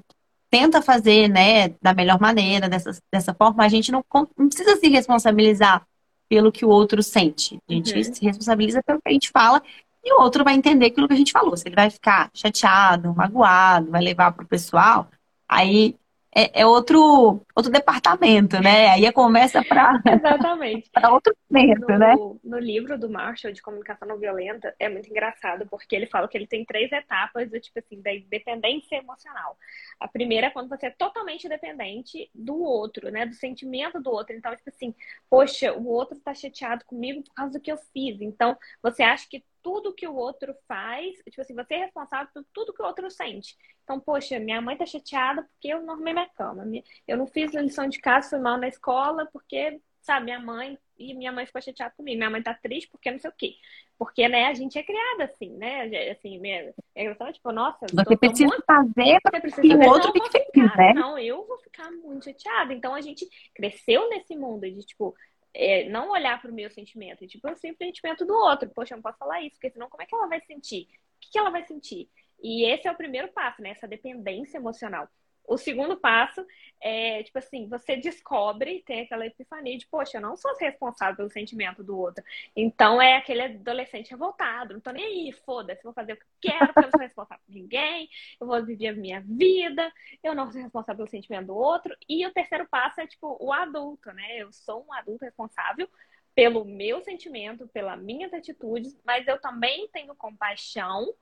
[0.49, 4.03] tenta fazer, né, da melhor maneira, dessa, dessa forma, a gente não,
[4.37, 5.85] não precisa se responsabilizar
[6.29, 7.59] pelo que o outro sente.
[7.69, 8.03] A gente uhum.
[8.03, 9.61] se responsabiliza pelo que a gente fala
[10.03, 11.57] e o outro vai entender aquilo que a gente falou.
[11.57, 15.07] Se ele vai ficar chateado, magoado, vai levar para o pessoal,
[15.47, 15.95] aí
[16.37, 18.89] é, é, outro, outro departamento, né?
[18.89, 20.89] Aí a conversa para Exatamente.
[20.91, 22.15] para outro momento, no, né?
[22.43, 26.37] No livro do Marshall de comunicação não violenta é muito engraçado porque ele fala que
[26.37, 29.57] ele tem três etapas do tipo assim da dependência emocional.
[29.97, 33.25] A primeira é quando você é totalmente dependente do outro, né?
[33.25, 34.35] Do sentimento do outro.
[34.35, 34.93] Então, tipo assim,
[35.29, 38.19] poxa, o outro está chateado comigo por causa do que eu fiz.
[38.19, 42.45] Então, você acha que tudo que o outro faz, tipo assim, você é responsável por
[42.53, 43.57] tudo que o outro sente.
[43.83, 46.63] Então, poxa, minha mãe tá chateada porque eu não arrumei minha cama.
[47.07, 50.77] Eu não fiz a lição de casa, fui mal na escola porque, sabe, minha mãe
[50.99, 52.15] e minha mãe ficou chateada comigo.
[52.15, 53.55] Minha mãe tá triste porque não sei o quê.
[53.97, 56.11] Porque, né, a gente é criada assim, né?
[56.11, 57.87] Assim, é engraçado, tipo, nossa...
[57.91, 58.65] Você precisa muito...
[58.67, 60.93] fazer para que o outro fique feliz, né?
[60.93, 62.71] Não, eu vou ficar muito chateada.
[62.71, 65.15] Então, a gente cresceu nesse mundo de, tipo,
[65.55, 68.69] é, não olhar para o meu sentimento, tipo, eu sinto o sentimento do outro.
[68.69, 70.83] Poxa, eu não posso falar isso, porque senão como é que ela vai sentir?
[70.83, 72.09] O que, que ela vai sentir?
[72.43, 73.69] E esse é o primeiro passo, né?
[73.69, 75.07] Essa dependência emocional.
[75.47, 76.45] O segundo passo
[76.81, 81.29] é, tipo assim, você descobre, tem aquela epifania de, poxa, eu não sou responsável pelo
[81.29, 82.23] sentimento do outro.
[82.55, 86.67] Então é aquele adolescente revoltado, não tô nem aí, foda-se, vou fazer o que quero,
[86.67, 89.91] porque eu não sou responsável por ninguém, eu vou viver a minha vida,
[90.23, 91.95] eu não sou responsável pelo sentimento do outro.
[92.07, 94.37] E o terceiro passo é, tipo, o adulto, né?
[94.37, 95.89] Eu sou um adulto responsável
[96.35, 101.15] pelo meu sentimento, pelas minhas atitudes, mas eu também tenho compaixão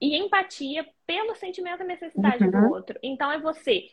[0.00, 2.50] e empatia pelo sentimento e necessidade uhum.
[2.50, 2.98] do outro.
[3.02, 3.88] Então é você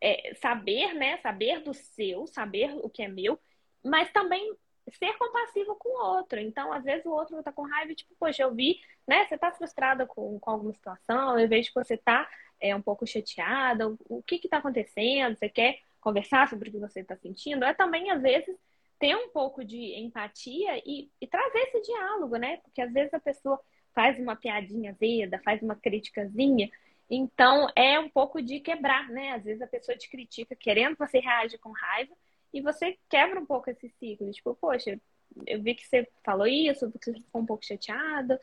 [0.00, 1.18] é, saber, né?
[1.18, 3.38] Saber do seu, saber o que é meu,
[3.84, 4.56] mas também
[4.98, 6.40] ser compassivo com o outro.
[6.40, 9.24] Então, às vezes o outro tá com raiva, tipo, poxa, eu vi, né?
[9.26, 12.28] Você tá frustrada com, com alguma situação, eu vejo que você tá
[12.60, 15.36] é, um pouco chateada, o, o que que tá acontecendo?
[15.36, 17.64] Você quer conversar sobre o que você tá sentindo?
[17.64, 18.56] É também, às vezes,
[18.98, 22.58] ter um pouco de empatia e, e trazer esse diálogo, né?
[22.58, 23.60] Porque às vezes a pessoa
[23.94, 26.70] faz uma piadinha azeda, faz uma criticazinha.
[27.10, 29.32] Então, é um pouco de quebrar, né?
[29.32, 32.14] Às vezes a pessoa te critica querendo, você reage com raiva
[32.52, 34.30] e você quebra um pouco esse ciclo.
[34.30, 34.98] Tipo, poxa,
[35.46, 38.38] eu vi que você falou isso, que você ficou um pouco chateada,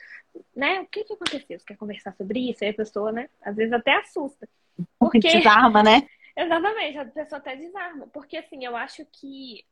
[0.55, 0.81] né?
[0.81, 1.59] O que que aconteceu?
[1.59, 2.63] Você quer conversar sobre isso?
[2.63, 3.29] Aí a pessoa, né?
[3.41, 4.47] Às vezes até assusta.
[4.99, 5.19] Porque...
[5.19, 6.07] Desarma, né?
[6.35, 8.07] Exatamente, a pessoa até desarma.
[8.07, 9.65] Porque, assim, eu acho que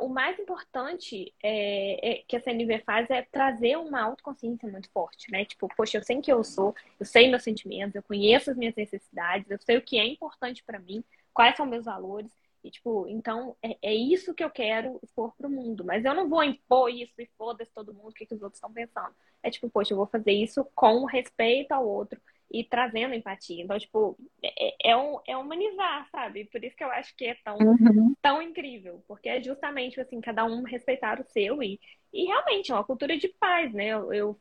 [0.00, 5.30] o mais importante é, é, que a CNV faz é trazer uma autoconsciência muito forte,
[5.30, 5.44] né?
[5.44, 8.74] Tipo, poxa, eu sei quem eu sou, eu sei meus sentimentos, eu conheço as minhas
[8.74, 12.30] necessidades, eu sei o que é importante para mim, quais são meus valores.
[12.62, 15.84] E, tipo, então é, é isso que eu quero expor para o mundo.
[15.84, 18.56] Mas eu não vou impor isso e foda-se todo mundo o que, que os outros
[18.56, 19.14] estão pensando.
[19.42, 22.18] É tipo, poxa, eu vou fazer isso com respeito ao outro
[22.54, 23.64] e trazendo empatia.
[23.64, 26.44] Então, tipo, é, é, um, é humanizar, sabe?
[26.44, 28.14] Por isso que eu acho que é tão, uhum.
[28.22, 29.02] tão incrível.
[29.08, 31.80] Porque é justamente, assim, cada um respeitar o seu e,
[32.12, 33.88] e realmente é uma cultura de paz, né?
[33.88, 34.40] Eu, eu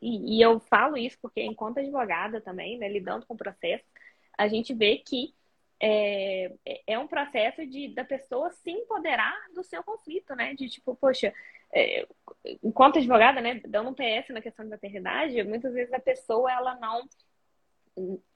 [0.00, 3.84] e, e, eu falo isso porque, enquanto advogada também, né, lidando com o processo,
[4.38, 5.34] a gente vê que
[5.80, 6.52] é,
[6.86, 10.54] é um processo de da pessoa se empoderar do seu conflito, né?
[10.54, 11.34] De tipo, poxa,
[11.74, 12.06] é,
[12.62, 16.76] enquanto advogada, né, dando um PS na questão de maternidade, muitas vezes a pessoa ela
[16.76, 17.06] não é,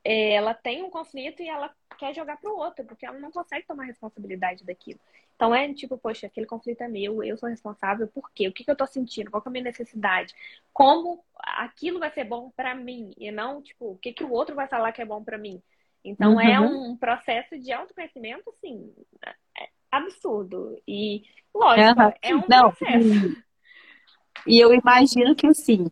[0.05, 3.67] ela tem um conflito e ela quer jogar para o outro, porque ela não consegue
[3.67, 5.01] tomar responsabilidade daquilo.
[5.35, 8.49] Então é tipo, poxa, aquele conflito é meu, eu sou responsável por quê?
[8.49, 9.31] O que, que eu estou sentindo?
[9.31, 10.35] Qual é a minha necessidade?
[10.73, 14.55] Como aquilo vai ser bom para mim e não, tipo, o que, que o outro
[14.55, 15.63] vai falar que é bom para mim?
[16.05, 16.67] Então é uhum.
[16.67, 18.95] é um processo de autoconhecimento, assim,
[19.59, 20.81] é absurdo.
[20.87, 22.13] E, lógico, uhum.
[22.23, 23.45] é um não, processo.
[24.47, 25.91] E eu imagino que, assim,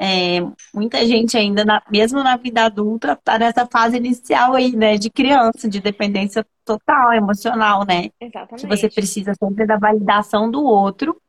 [0.00, 0.40] é,
[0.72, 4.96] muita gente ainda, na, mesmo na vida adulta, tá nessa fase inicial aí, né?
[4.96, 8.10] De criança, de dependência total, emocional, né?
[8.20, 8.60] Exatamente.
[8.60, 11.20] Que você precisa sempre da validação do outro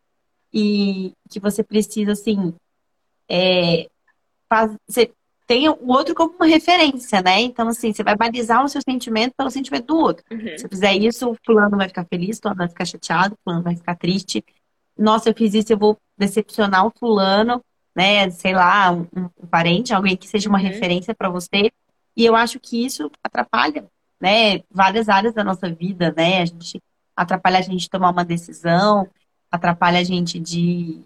[0.54, 2.54] e que você precisa, assim,
[3.28, 3.88] é,
[4.48, 5.14] fazer,
[5.48, 7.42] tem o outro como uma referência, né?
[7.42, 10.24] Então, assim, você vai balizar o seu sentimento pelo sentimento do outro.
[10.30, 10.58] Uhum.
[10.58, 13.38] Se eu fizer isso, o fulano vai ficar feliz, o fulano vai ficar chateado, o
[13.44, 14.46] fulano vai ficar triste.
[14.96, 17.64] Nossa, eu fiz isso, eu vou decepcionar o fulano
[17.96, 18.30] né?
[18.30, 20.66] Sei lá, um, um parente, alguém que seja uma uhum.
[20.66, 21.72] referência para você.
[22.16, 23.86] E eu acho que isso atrapalha,
[24.20, 24.60] né?
[24.72, 26.42] Várias áreas da nossa vida, né?
[26.42, 26.82] A gente
[27.16, 29.08] atrapalha a gente tomar uma decisão,
[29.52, 31.02] atrapalha a gente de,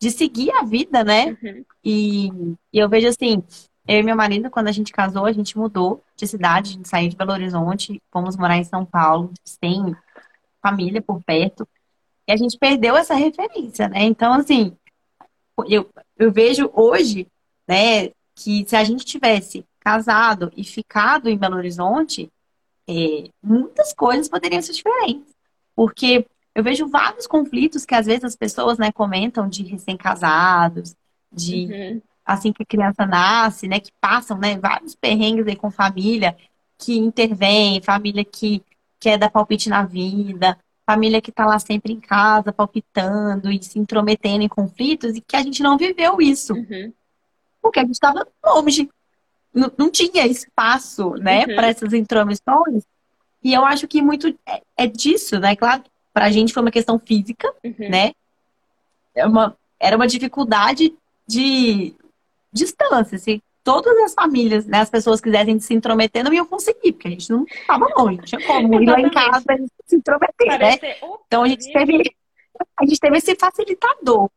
[0.00, 1.36] de seguir a vida, né?
[1.42, 1.64] Uhum.
[1.84, 2.28] E,
[2.72, 3.42] e eu vejo assim,
[3.86, 6.88] eu e meu marido, quando a gente casou, a gente mudou de cidade, a gente
[6.88, 9.94] saiu de Belo Horizonte, fomos morar em São Paulo, sem
[10.60, 11.66] família por perto.
[12.26, 14.02] E a gente perdeu essa referência, né?
[14.02, 14.76] Então, assim,
[15.68, 15.88] eu,
[16.18, 17.26] eu vejo hoje,
[17.66, 22.30] né, que se a gente tivesse casado e ficado em Belo Horizonte,
[22.88, 25.34] é, muitas coisas poderiam ser diferentes.
[25.74, 30.94] Porque eu vejo vários conflitos que às vezes as pessoas, né, comentam de recém-casados,
[31.32, 32.02] de uhum.
[32.24, 36.36] assim que a criança nasce, né, que passam, né, vários perrengues aí com família
[36.78, 38.62] que intervém, família que
[38.98, 43.78] quer dar palpite na vida, família que está lá sempre em casa, palpitando e se
[43.78, 46.54] intrometendo em conflitos, e que a gente não viveu isso.
[46.54, 46.92] Uhum.
[47.60, 48.88] Porque a gente estava longe.
[49.52, 51.56] Não, não, tinha espaço, né, uhum.
[51.56, 52.84] para essas intromissões.
[53.42, 55.56] E eu acho que muito é, é disso, né?
[55.56, 55.82] Claro,
[56.12, 57.90] para a gente foi uma questão física, uhum.
[57.90, 58.12] né?
[59.14, 60.94] É uma, era uma dificuldade
[61.26, 61.94] de
[62.52, 63.16] distância.
[63.16, 67.10] Assim, todas as famílias, né, as pessoas quisessem se intrometer, não iam conseguir, porque a
[67.10, 70.78] gente não estava longe, não tinha como ir lá em casa e se intrometer, né?
[71.26, 72.14] Então a gente teve,
[72.76, 74.30] a gente teve esse facilitador.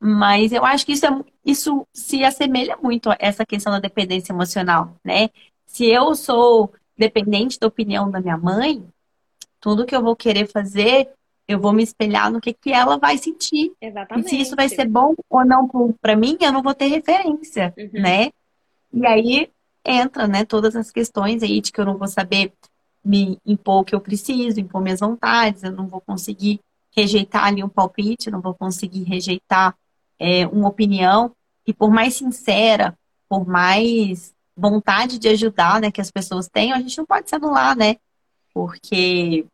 [0.00, 4.32] Mas eu acho que isso, é, isso se assemelha muito a essa questão da dependência
[4.32, 5.30] emocional, né?
[5.64, 8.84] Se eu sou dependente da opinião da minha mãe,
[9.60, 11.08] tudo que eu vou querer fazer,
[11.46, 13.72] eu vou me espelhar no que, que ela vai sentir.
[13.80, 14.26] Exatamente.
[14.26, 15.68] E se isso vai ser bom ou não
[16.00, 17.90] para mim, eu não vou ter referência, uhum.
[17.92, 18.32] né?
[18.92, 19.50] E aí
[19.84, 22.52] entra, né, todas as questões aí de que eu não vou saber
[23.04, 26.60] me impor o que eu preciso, impor minhas vontades, eu não vou conseguir
[26.94, 29.74] rejeitar ali um palpite, não vou conseguir rejeitar
[30.18, 31.32] é, uma opinião.
[31.66, 32.96] E por mais sincera,
[33.28, 37.34] por mais vontade de ajudar, né, que as pessoas tenham, a gente não pode se
[37.34, 37.96] anular, né?
[38.52, 39.46] Porque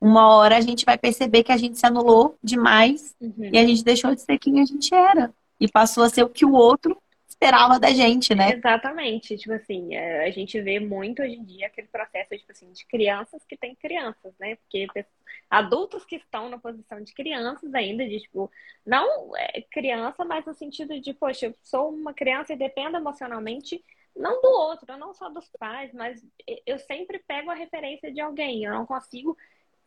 [0.00, 3.50] uma hora a gente vai perceber que a gente se anulou demais uhum.
[3.52, 5.32] e a gente deixou de ser quem a gente era.
[5.58, 6.96] E passou a ser o que o outro
[7.36, 8.52] esperava da gente, né?
[8.52, 9.36] Exatamente.
[9.36, 12.84] Tipo assim, é, a gente vê muito hoje em dia aquele processo, tipo assim, de
[12.86, 14.56] crianças que têm crianças, né?
[14.56, 14.86] Porque
[15.48, 18.50] adultos que estão na posição de crianças ainda, de tipo,
[18.84, 23.84] não é criança, mas no sentido de, poxa, eu sou uma criança e dependo emocionalmente
[24.16, 26.24] não do outro, não só dos pais, mas
[26.64, 28.64] eu sempre pego a referência de alguém.
[28.64, 29.36] Eu não consigo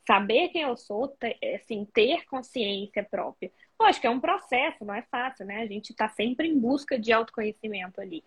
[0.05, 1.15] saber quem eu sou,
[1.55, 3.51] assim, ter consciência própria.
[3.79, 5.61] Lógico, é um processo, não é fácil, né?
[5.61, 8.23] A gente está sempre em busca de autoconhecimento ali.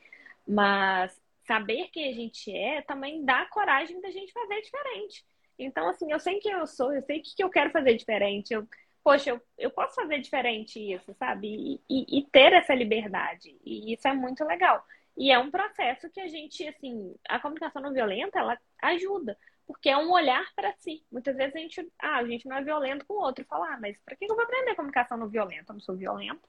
[0.46, 5.24] Mas saber quem a gente é também dá coragem da gente fazer diferente.
[5.59, 8.55] Então, assim, eu sei quem eu sou, eu sei o que eu quero fazer diferente.
[8.55, 8.66] Eu,
[9.05, 11.48] poxa, eu, eu posso fazer diferente isso, sabe?
[11.48, 13.57] E, e, e ter essa liberdade.
[13.64, 14.82] E isso é muito legal.
[15.16, 19.36] E é um processo que a gente, assim, a comunicação não violenta, ela ajuda
[19.66, 21.04] porque é um olhar para si.
[21.10, 23.80] Muitas vezes a gente, ah, a gente não é violento com o outro, falar, ah,
[23.80, 25.72] mas para que eu vou aprender comunicação não violenta?
[25.72, 26.40] Eu não sou violento.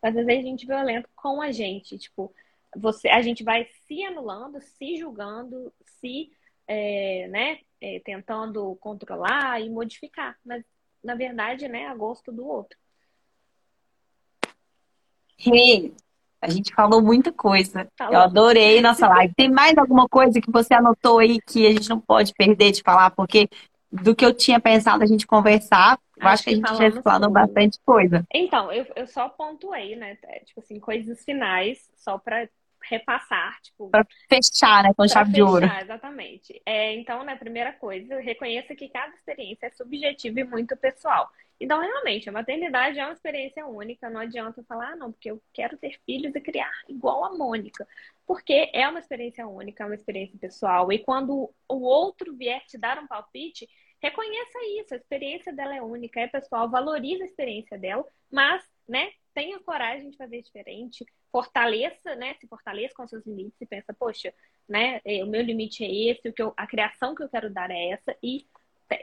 [0.00, 2.34] Mas às vezes a gente é violento com a gente, tipo,
[2.74, 6.32] você, a gente vai se anulando, se julgando, se,
[6.66, 10.64] é, né, é, tentando controlar e modificar, mas
[11.02, 12.78] na verdade, né, a gosto do outro.
[15.38, 15.92] Hey,
[16.42, 17.88] a gente falou muita coisa.
[18.10, 19.32] Eu adorei nossa live.
[19.36, 22.82] Tem mais alguma coisa que você anotou aí que a gente não pode perder de
[22.82, 23.10] falar?
[23.12, 23.48] Porque
[23.90, 27.02] do que eu tinha pensado a gente conversar, eu acho, acho que a gente já
[27.02, 28.26] falou bastante coisa.
[28.34, 30.16] Então, eu, eu só pontuei, né?
[30.24, 32.48] É, tipo assim, coisas finais, só para
[32.88, 33.90] repassar, tipo.
[33.90, 34.92] Para fechar, né?
[34.96, 35.66] Com chave de ouro.
[35.66, 36.60] Exatamente.
[36.64, 41.30] É, então, né, primeira coisa, reconheça que cada experiência é subjetiva e muito pessoal.
[41.60, 44.10] Então, realmente, a maternidade é uma experiência única.
[44.10, 47.86] Não adianta falar, ah, não, porque eu quero ter filhos e criar igual a Mônica.
[48.26, 50.92] Porque é uma experiência única, é uma experiência pessoal.
[50.92, 53.68] E quando o outro vier te dar um palpite,
[54.02, 54.92] reconheça isso.
[54.92, 60.10] A experiência dela é única, é pessoal, valorize a experiência dela, mas, né, tenha coragem
[60.10, 64.32] de fazer diferente, fortaleça, né, se fortaleça com seus limites e pensa, poxa,
[64.68, 67.50] né, é, o meu limite é esse, o que eu, a criação que eu quero
[67.50, 68.46] dar é essa e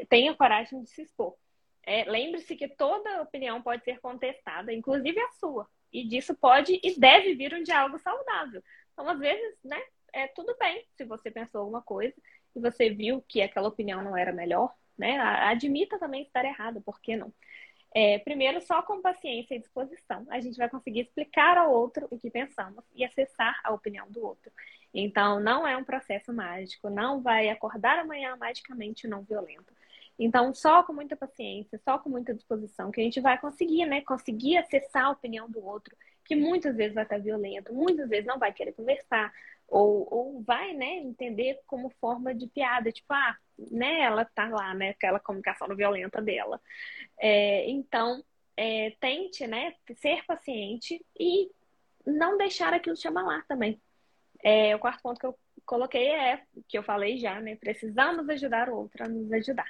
[0.07, 1.35] tenha coragem de se expor.
[1.83, 5.67] É, Lembre-se que toda opinião pode ser contestada, inclusive a sua.
[5.91, 8.63] E disso pode e deve vir um diálogo saudável.
[8.93, 9.81] Então, às vezes, né,
[10.13, 12.13] é tudo bem se você pensou alguma coisa
[12.55, 15.17] e você viu que aquela opinião não era melhor, né?
[15.17, 17.33] Admita também estar errado, por que não?
[17.93, 22.19] É, primeiro, só com paciência e disposição, a gente vai conseguir explicar ao outro o
[22.19, 24.51] que pensamos e acessar a opinião do outro.
[24.93, 29.73] Então, não é um processo mágico, não vai acordar amanhã magicamente não violento.
[30.19, 34.01] Então, só com muita paciência, só com muita disposição, que a gente vai conseguir, né?
[34.01, 38.37] Conseguir acessar a opinião do outro, que muitas vezes vai estar violento, muitas vezes não
[38.37, 39.33] vai querer conversar,
[39.69, 43.37] ou, ou vai, né, entender como forma de piada, tipo, ah,
[43.71, 46.59] né, ela tá lá, né, aquela comunicação não violenta dela.
[47.19, 48.23] É, então,
[48.57, 51.49] é, tente, né, ser paciente e
[52.05, 53.79] não deixar aquilo te abalar também.
[54.43, 57.55] É, o quarto ponto que eu coloquei é, que eu falei já, né?
[57.55, 59.67] Precisamos ajudar o outro a nos ajudar.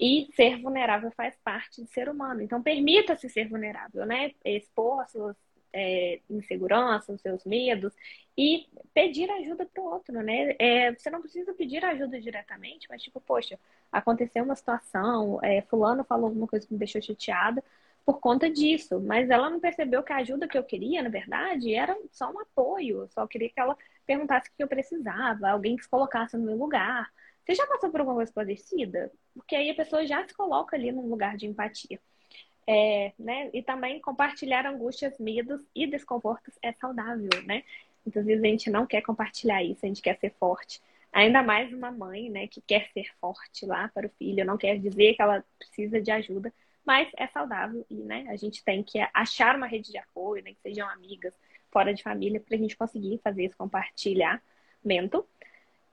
[0.00, 2.42] E ser vulnerável faz parte de ser humano.
[2.42, 4.32] Então, permita-se ser vulnerável, né?
[4.44, 5.36] Expor as suas
[5.74, 7.92] é, inseguranças, os seus medos
[8.38, 10.54] e pedir ajuda para o outro, né?
[10.58, 13.58] É, você não precisa pedir ajuda diretamente, mas tipo, poxa,
[13.92, 17.62] aconteceu uma situação, é, fulano falou alguma coisa que me deixou chateada
[18.04, 21.74] por conta disso, mas ela não percebeu que a ajuda que eu queria, na verdade,
[21.74, 25.76] era só um apoio, eu só queria que ela perguntasse o que eu precisava, alguém
[25.76, 27.10] que se colocasse no meu lugar.
[27.44, 29.10] Você já passou por alguma coisa parecida?
[29.34, 31.98] Porque aí a pessoa já se coloca ali num lugar de empatia.
[32.66, 33.50] É, né?
[33.52, 37.62] E também compartilhar angústias, medos e desconfortos é saudável, né?
[38.04, 40.80] Muitas então, vezes a gente não quer compartilhar isso, a gente quer ser forte.
[41.12, 44.78] Ainda mais uma mãe, né, que quer ser forte lá para o filho, não quer
[44.78, 46.52] dizer que ela precisa de ajuda,
[46.84, 50.50] mas é saudável e, né, a gente tem que achar uma rede de apoio, né,
[50.52, 51.32] que sejam amigas,
[51.70, 55.26] fora de família, para a gente conseguir fazer esse compartilhamento.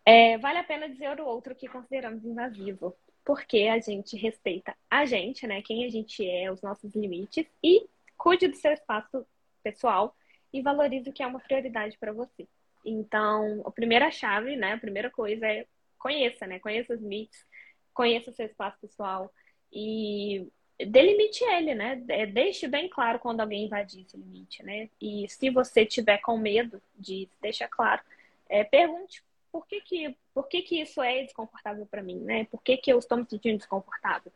[0.04, 5.06] É, vale a pena dizer o outro que consideramos invasivo, porque a gente respeita a
[5.06, 5.62] gente, né?
[5.62, 9.26] Quem a gente é, os nossos limites e cuide do seu espaço
[9.64, 10.16] pessoal
[10.54, 12.48] e valorize o que é uma prioridade para você.
[12.84, 14.74] Então, a primeira chave, né?
[14.74, 15.66] A primeira coisa é
[15.98, 16.60] conheça, né?
[16.60, 17.46] Conheça os limites,
[17.94, 19.32] conheça o seu espaço pessoal
[19.72, 20.48] e
[20.88, 21.96] delimite ele, né?
[22.34, 24.90] Deixe bem claro quando alguém invadir esse limite, né?
[25.00, 28.02] E se você tiver com medo de deixar claro,
[28.50, 32.46] é, pergunte por que que, por que que isso é desconfortável para mim, né?
[32.46, 34.32] Por que que eu estou me sentindo desconfortável?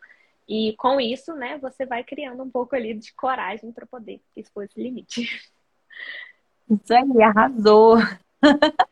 [0.47, 4.65] E com isso, né, você vai criando um pouco ali de coragem para poder expor
[4.65, 5.21] esse limite.
[6.69, 7.97] Isso aí, arrasou!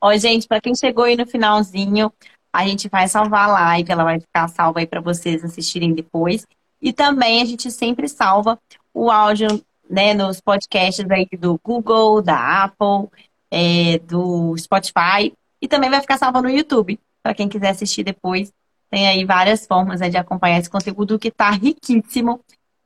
[0.00, 2.10] Ó, gente, para quem chegou aí no finalzinho,
[2.52, 6.46] a gente vai salvar a live, ela vai ficar salva aí para vocês assistirem depois.
[6.80, 8.58] E também a gente sempre salva
[8.94, 9.48] o áudio
[9.88, 13.10] né, nos podcasts aí do Google, da Apple,
[13.50, 15.34] é, do Spotify.
[15.60, 18.52] E também vai ficar salvo no YouTube, para quem quiser assistir depois.
[18.90, 22.40] Tem aí várias formas né, de acompanhar esse conteúdo que está riquíssimo.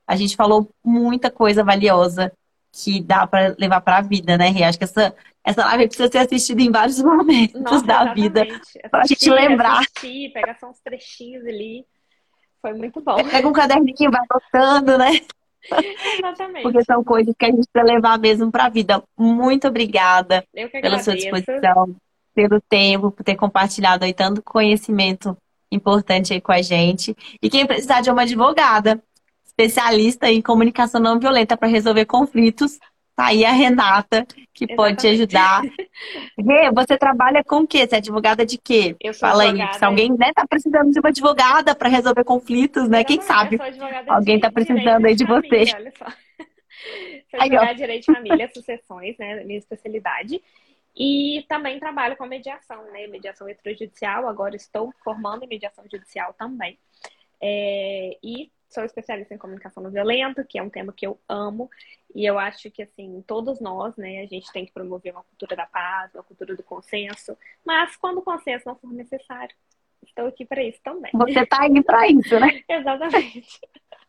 [0.06, 2.32] A gente falou muita coisa valiosa
[2.72, 4.50] que dá para levar para a vida, né?
[4.50, 5.14] E acho que essa,
[5.44, 8.20] essa live precisa ser assistida em vários momentos Nossa, da exatamente.
[8.20, 8.46] vida.
[8.90, 9.78] Para a gente lembrar.
[9.80, 11.86] Assistir, pegar só uns trechinhos ali.
[12.60, 13.16] Foi muito bom.
[13.16, 15.20] Pega um caderninho, vai anotando, né?
[16.18, 16.62] Exatamente.
[16.62, 19.02] Porque são coisas que a gente precisa levar mesmo para a vida.
[19.16, 21.94] Muito obrigada pela sua disposição,
[22.34, 25.36] pelo tempo, por ter compartilhado aí tanto conhecimento
[25.70, 27.16] importante aí com a gente.
[27.42, 29.02] E quem precisar de uma advogada
[29.44, 32.78] especialista em comunicação não violenta para resolver conflitos,
[33.16, 34.76] Tá aí a Renata, que Exatamente.
[34.76, 35.62] pode te ajudar.
[36.36, 37.86] Rê, você trabalha com o quê?
[37.86, 38.96] Você é advogada de quê?
[39.00, 39.70] Eu sou Fala advogada.
[39.70, 43.04] aí, se alguém né, tá precisando de uma advogada para resolver conflitos, né?
[43.04, 43.56] Quem sabe?
[44.08, 45.64] Alguém tá precisando aí de você.
[45.76, 46.06] olha só.
[47.30, 49.42] Sou advogada de direito de família, sucessões, né?
[49.44, 50.42] Minha especialidade.
[50.96, 53.06] E também trabalho com mediação, né?
[53.06, 54.28] Mediação extrajudicial.
[54.28, 56.78] Agora estou formando em mediação judicial também.
[57.40, 61.68] É, e sou especialista em comunicação não violenta, que é um tema que eu amo.
[62.14, 65.56] E eu acho que, assim, todos nós, né, a gente tem que promover uma cultura
[65.56, 67.36] da paz, uma cultura do consenso.
[67.64, 69.54] Mas quando o consenso não for necessário,
[70.02, 71.10] estou aqui para isso também.
[71.12, 72.62] Você está aí para isso, né?
[72.68, 73.60] Exatamente.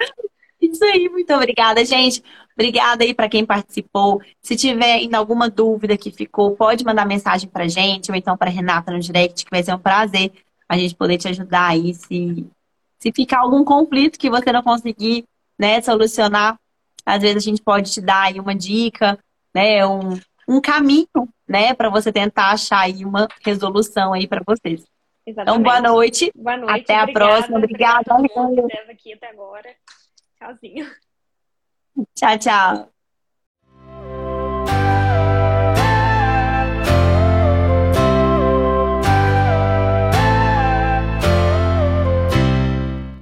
[0.60, 2.22] Isso aí, muito obrigada, gente.
[2.56, 4.22] Obrigada aí para quem participou.
[4.40, 8.50] Se tiver ainda alguma dúvida que ficou, pode mandar mensagem para gente ou então para
[8.50, 10.32] Renata no direct, que vai ser um prazer
[10.68, 11.94] a gente poder te ajudar aí.
[11.94, 12.46] Se,
[12.98, 15.24] se ficar algum conflito que você não conseguir
[15.58, 16.58] né, solucionar,
[17.04, 19.18] às vezes a gente pode te dar aí uma dica,
[19.52, 24.84] né, um, um caminho, né, para você tentar achar aí uma resolução aí para vocês.
[25.26, 25.60] Exatamente.
[25.60, 26.32] Então, boa noite.
[26.34, 26.82] Boa noite.
[26.82, 27.58] Até obrigada, a próxima.
[27.58, 28.14] Obrigada.
[28.14, 28.92] Obrigada.
[28.92, 29.74] aqui até agora.
[30.38, 30.86] Tchauzinho.
[32.14, 32.86] 佳佳